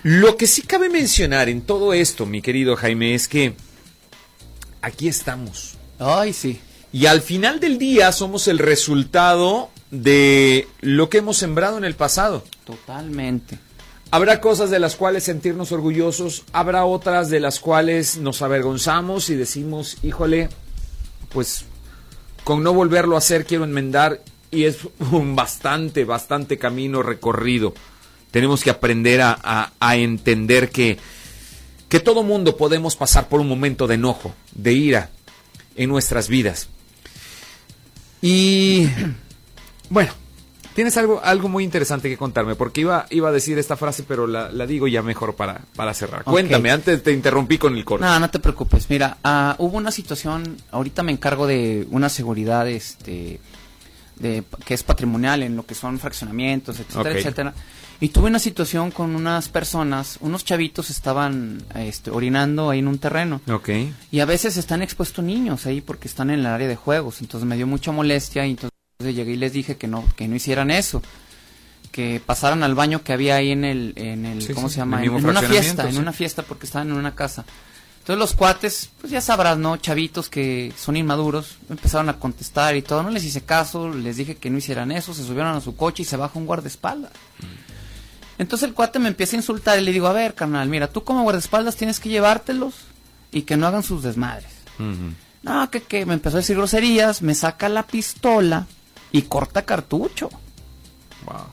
[0.02, 3.54] Lo que sí cabe mencionar en todo esto, mi querido Jaime, es que
[4.82, 5.78] aquí estamos.
[5.98, 6.60] Ay, sí.
[6.92, 11.94] Y al final del día somos el resultado de lo que hemos sembrado en el
[11.94, 12.44] pasado.
[12.66, 13.58] Totalmente.
[14.10, 19.36] Habrá cosas de las cuales sentirnos orgullosos, habrá otras de las cuales nos avergonzamos y
[19.36, 20.50] decimos, híjole,
[21.30, 21.64] pues
[22.44, 24.78] con no volverlo a hacer quiero enmendar y es
[25.10, 27.74] un bastante, bastante camino recorrido.
[28.30, 30.98] Tenemos que aprender a, a, entender que,
[31.88, 35.10] que todo mundo podemos pasar por un momento de enojo, de ira
[35.76, 36.68] en nuestras vidas.
[38.20, 38.88] Y
[39.88, 40.12] bueno,
[40.74, 44.26] tienes algo, algo muy interesante que contarme, porque iba, iba a decir esta frase, pero
[44.26, 46.24] la, la digo ya mejor para, para cerrar.
[46.24, 48.04] Cuéntame, antes te interrumpí con el corte.
[48.04, 48.90] No, no te preocupes.
[48.90, 53.40] Mira, uh, hubo una situación, ahorita me encargo de una seguridad este,
[54.16, 57.54] de, que es patrimonial en lo que son fraccionamientos, etcétera, etcétera.
[58.00, 62.98] Y tuve una situación con unas personas, unos chavitos estaban este, orinando ahí en un
[62.98, 63.40] terreno.
[63.48, 63.70] Ok.
[64.10, 67.20] Y a veces están expuestos niños ahí porque están en el área de juegos.
[67.20, 70.36] Entonces me dio mucha molestia y entonces llegué y les dije que no, que no
[70.36, 71.02] hicieran eso.
[71.90, 74.80] Que pasaran al baño que había ahí en el, en el Sí, ¿cómo sí, se
[74.80, 75.02] llama?
[75.04, 77.44] En, una fiesta, en una fiesta porque estaban en una casa.
[77.98, 79.76] Entonces los cuates, pues ya sabrás, ¿no?
[79.78, 83.02] Chavitos que son inmaduros, empezaron a contestar y todo.
[83.02, 86.02] No les hice caso, les dije que no hicieran eso, se subieron a su coche
[86.02, 87.12] y se baja un guardaespaldas.
[88.36, 91.04] Entonces el cuate me empieza a insultar y le digo, a ver, carnal, mira, tú
[91.04, 92.74] como guardaespaldas tienes que llevártelos
[93.30, 94.50] y que no hagan sus desmadres.
[95.42, 98.66] No, que, que me empezó a decir groserías, me saca la pistola
[99.18, 100.28] y corta cartucho.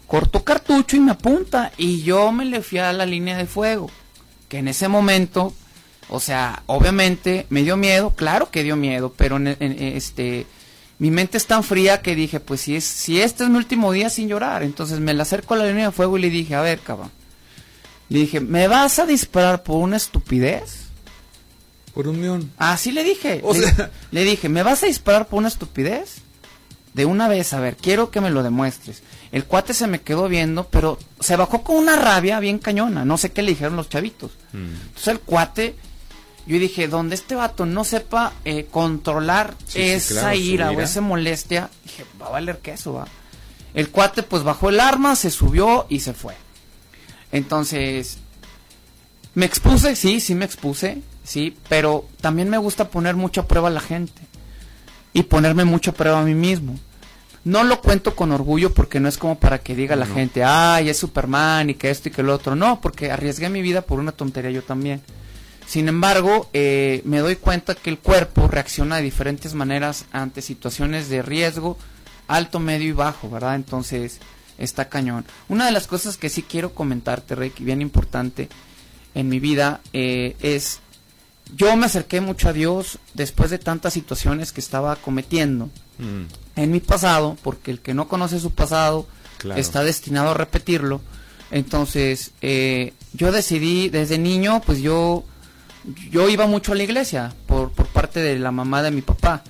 [0.07, 3.89] Cortó cartucho y me apunta y yo me le fui a la línea de fuego.
[4.49, 5.53] Que en ese momento,
[6.09, 10.45] o sea, obviamente me dio miedo, claro que dio miedo, pero en- en- este,
[10.99, 13.91] mi mente es tan fría que dije, pues si es, si este es mi último
[13.93, 16.55] día sin llorar, entonces me le acerco a la línea de fuego y le dije,
[16.55, 17.11] a ver, cabrón,
[18.09, 20.79] le dije, ¿me vas a disparar por una estupidez?
[21.93, 22.51] Por un millón.
[22.57, 23.39] Así le dije.
[23.43, 26.17] O le, sea- le dije, ¿me vas a disparar por una estupidez?
[26.93, 29.01] De una vez, a ver, quiero que me lo demuestres.
[29.31, 33.05] El cuate se me quedó viendo, pero se bajó con una rabia bien cañona.
[33.05, 34.31] No sé qué le dijeron los chavitos.
[34.53, 35.75] Entonces el cuate,
[36.45, 40.81] yo dije, donde este vato no sepa eh, controlar Sí, sí, esa claro, ira, o
[40.81, 43.07] esa molestia, dije, va a valer queso, va.
[43.73, 46.35] El cuate pues bajó el arma, se subió y se fue.
[47.31, 48.17] Entonces,
[49.33, 53.69] me expuse, sí, sí me expuse, sí, pero también me gusta poner mucho a prueba
[53.69, 54.21] a la gente
[55.13, 56.77] y ponerme mucho a prueba a mí mismo.
[57.43, 60.89] No lo cuento con orgullo porque no es como para que diga la gente, ay,
[60.89, 62.55] es Superman y que esto y que lo otro.
[62.55, 65.01] No, porque arriesgué mi vida por una tontería yo también.
[65.65, 71.09] Sin embargo, eh, me doy cuenta que el cuerpo reacciona de diferentes maneras ante situaciones
[71.09, 71.77] de riesgo,
[72.27, 73.55] alto, medio y bajo, ¿verdad?
[73.55, 74.19] Entonces,
[74.57, 75.25] está cañón.
[75.49, 78.49] Una de las cosas que sí quiero comentarte, que bien importante
[79.15, 80.79] en mi vida, eh, es,
[81.55, 85.69] yo me acerqué mucho a Dios después de tantas situaciones que estaba cometiendo
[86.55, 89.59] en mi pasado, porque el que no conoce su pasado Claro.
[89.59, 91.01] está destinado a repetirlo.
[91.51, 95.23] Entonces, eh, yo decidí desde niño, pues yo,
[96.09, 99.43] yo iba mucho a la iglesia por, por parte de la mamá de mi papá.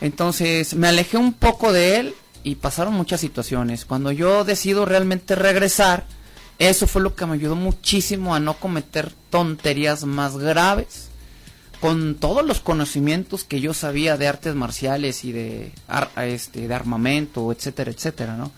[0.00, 3.84] Entonces, me alejé un poco de él y pasaron muchas situaciones.
[3.84, 6.06] Cuando yo decido realmente regresar,
[6.58, 11.08] eso fue lo que me ayudó muchísimo a no cometer tonterías más graves.
[11.84, 15.70] Con todos los conocimientos que yo sabía de artes marciales y de,
[16.16, 18.52] este, de armamento, etcétera, etcétera, ¿no?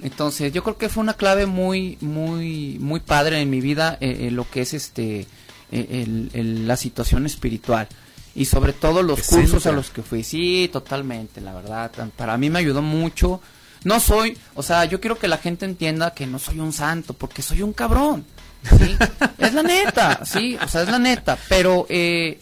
[0.00, 4.18] Entonces, yo creo que fue una clave muy, muy, muy padre en mi vida, eh,
[4.20, 5.26] eh, lo que es este,
[5.72, 7.88] eh, la situación espiritual
[8.36, 10.22] y sobre todo los cursos a los que fui.
[10.22, 11.90] Sí, totalmente, la verdad.
[12.16, 13.40] Para mí me ayudó mucho.
[13.82, 17.14] No soy, o sea, yo quiero que la gente entienda que no soy un santo,
[17.14, 18.24] porque soy un cabrón.
[18.62, 18.96] ¿sí?
[19.38, 21.36] es la neta, sí, o sea, es la neta.
[21.48, 22.38] Pero, eh,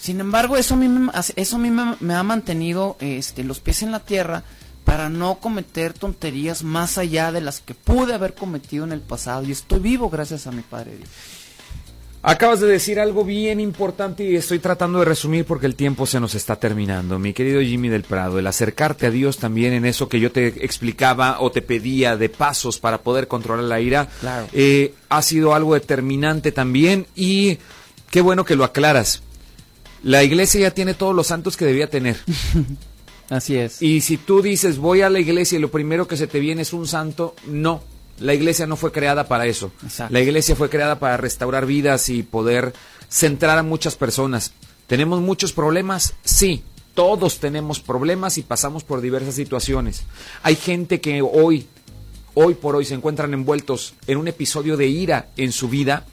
[0.00, 3.82] sin embargo, eso a mí, me, eso a mí me, ha mantenido este, los pies
[3.82, 4.44] en la tierra
[4.84, 9.44] para no cometer tonterías más allá de las que pude haber cometido en el pasado.
[9.44, 11.08] Y estoy vivo gracias a mi Padre Dios.
[12.22, 16.18] Acabas de decir algo bien importante y estoy tratando de resumir porque el tiempo se
[16.18, 17.18] nos está terminando.
[17.18, 20.64] Mi querido Jimmy del Prado, el acercarte a Dios también en eso que yo te
[20.64, 24.08] explicaba o te pedía de pasos para poder controlar la ira,
[24.52, 27.58] eh, ha sido algo determinante también y
[28.10, 29.22] qué bueno que lo aclaras.
[30.02, 32.16] La iglesia ya tiene todos los santos que debía tener.
[33.30, 33.80] Así es.
[33.80, 36.62] Y si tú dices voy a la iglesia y lo primero que se te viene
[36.62, 37.82] es un santo, no,
[38.18, 39.72] la iglesia no fue creada para eso.
[40.10, 42.74] La iglesia fue creada para restaurar vidas y poder
[43.08, 44.52] centrar a muchas personas.
[44.86, 46.14] ¿Tenemos muchos problemas?
[46.24, 50.02] Sí, todos tenemos problemas y pasamos por diversas situaciones.
[50.42, 51.66] Hay gente que hoy,
[52.34, 56.04] hoy por hoy se encuentran envueltos en un episodio de ira en su vida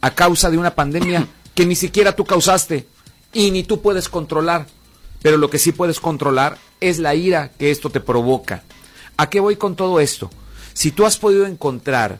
[0.00, 2.86] a causa de una pandemia que ni siquiera tú causaste
[3.32, 4.66] y ni tú puedes controlar.
[5.22, 8.62] Pero lo que sí puedes controlar es la ira que esto te provoca.
[9.16, 10.30] ¿A qué voy con todo esto?
[10.72, 12.18] Si tú has podido encontrar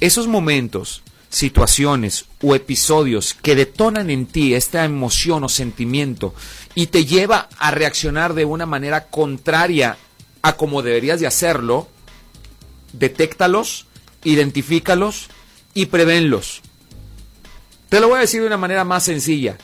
[0.00, 6.34] esos momentos, situaciones o episodios que detonan en ti esta emoción o sentimiento
[6.74, 9.98] y te lleva a reaccionar de una manera contraria
[10.42, 11.88] a como deberías de hacerlo,
[12.92, 13.86] detéctalos,
[14.22, 15.28] identifícalos
[15.74, 16.62] y prevénlos.
[17.88, 19.58] Te lo voy a decir de una manera más sencilla.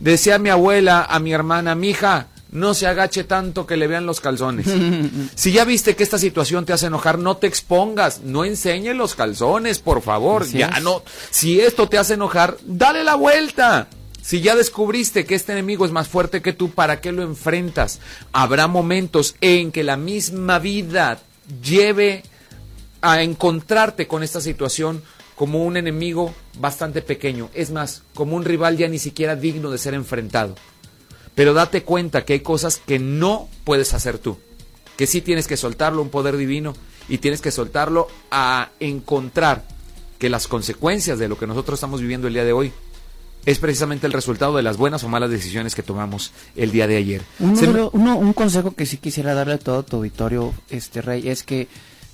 [0.00, 4.06] Decía mi abuela a mi hermana, mi hija, no se agache tanto que le vean
[4.06, 4.66] los calzones.
[5.34, 9.14] si ya viste que esta situación te hace enojar, no te expongas, no enseñe los
[9.14, 10.46] calzones, por favor.
[10.46, 11.02] ya no.
[11.30, 13.88] Si esto te hace enojar, dale la vuelta.
[14.22, 18.00] Si ya descubriste que este enemigo es más fuerte que tú, ¿para qué lo enfrentas?
[18.32, 21.18] Habrá momentos en que la misma vida
[21.62, 22.24] lleve
[23.00, 25.02] a encontrarte con esta situación
[25.38, 27.48] como un enemigo bastante pequeño.
[27.54, 30.56] Es más, como un rival ya ni siquiera digno de ser enfrentado.
[31.36, 34.36] Pero date cuenta que hay cosas que no puedes hacer tú,
[34.96, 36.74] que sí tienes que soltarlo a un poder divino
[37.08, 39.64] y tienes que soltarlo a encontrar
[40.18, 42.72] que las consecuencias de lo que nosotros estamos viviendo el día de hoy
[43.46, 46.96] es precisamente el resultado de las buenas o malas decisiones que tomamos el día de
[46.96, 47.22] ayer.
[47.38, 51.68] un consejo que sí quisiera darle a todo tu auditorio, este Rey, es que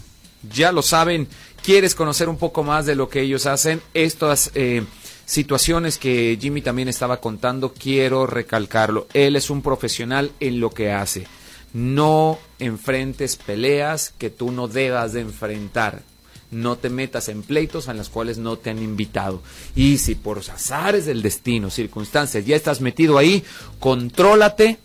[0.53, 1.28] Ya lo saben,
[1.62, 4.84] quieres conocer un poco más de lo que ellos hacen, estas eh,
[5.26, 9.09] situaciones que Jimmy también estaba contando, quiero recalcarlo.
[9.12, 11.26] Él es un profesional en lo que hace.
[11.74, 16.03] No enfrentes peleas que tú no debas de enfrentar.
[16.51, 19.43] No te metas en pleitos en los cuales no te han invitado.
[19.76, 23.45] Y si por azares del destino, circunstancias, ya estás metido ahí,
[23.80, 24.78] contrólate,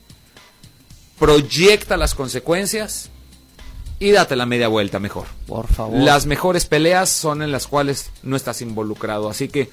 [1.17, 3.11] proyecta las consecuencias
[4.03, 5.27] y date la media vuelta mejor.
[5.47, 5.99] Por favor.
[5.99, 9.29] Las mejores peleas son en las cuales no estás involucrado.
[9.29, 9.69] Así que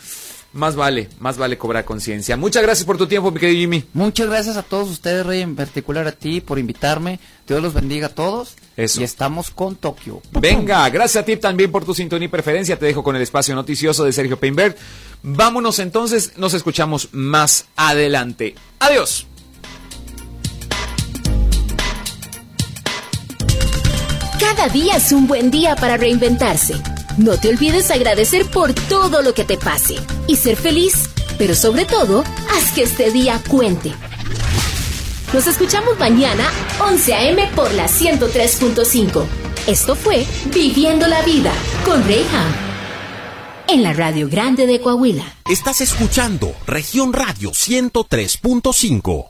[0.52, 2.36] más vale, más vale cobrar conciencia.
[2.36, 3.84] Muchas gracias por tu tiempo, mi querido Jimmy.
[3.92, 7.18] Muchas gracias a todos ustedes, Rey, en particular a ti por invitarme.
[7.46, 8.54] Dios los bendiga a todos.
[8.76, 9.00] Eso.
[9.00, 10.22] Y estamos con Tokio.
[10.30, 12.78] Venga, gracias a ti también por tu sintonía y preferencia.
[12.78, 14.78] Te dejo con el espacio noticioso de Sergio Peinbert.
[15.22, 18.54] Vámonos entonces, nos escuchamos más adelante.
[18.78, 19.26] Adiós.
[24.56, 26.74] Cada día es un buen día para reinventarse.
[27.18, 29.94] No te olvides agradecer por todo lo que te pase
[30.26, 33.92] y ser feliz, pero sobre todo, haz que este día cuente.
[35.32, 37.48] Nos escuchamos mañana 11 a.m.
[37.54, 39.24] por la 103.5.
[39.68, 41.52] Esto fue Viviendo la Vida
[41.84, 42.52] con Reyham
[43.68, 45.32] en la Radio Grande de Coahuila.
[45.48, 49.29] Estás escuchando Región Radio 103.5.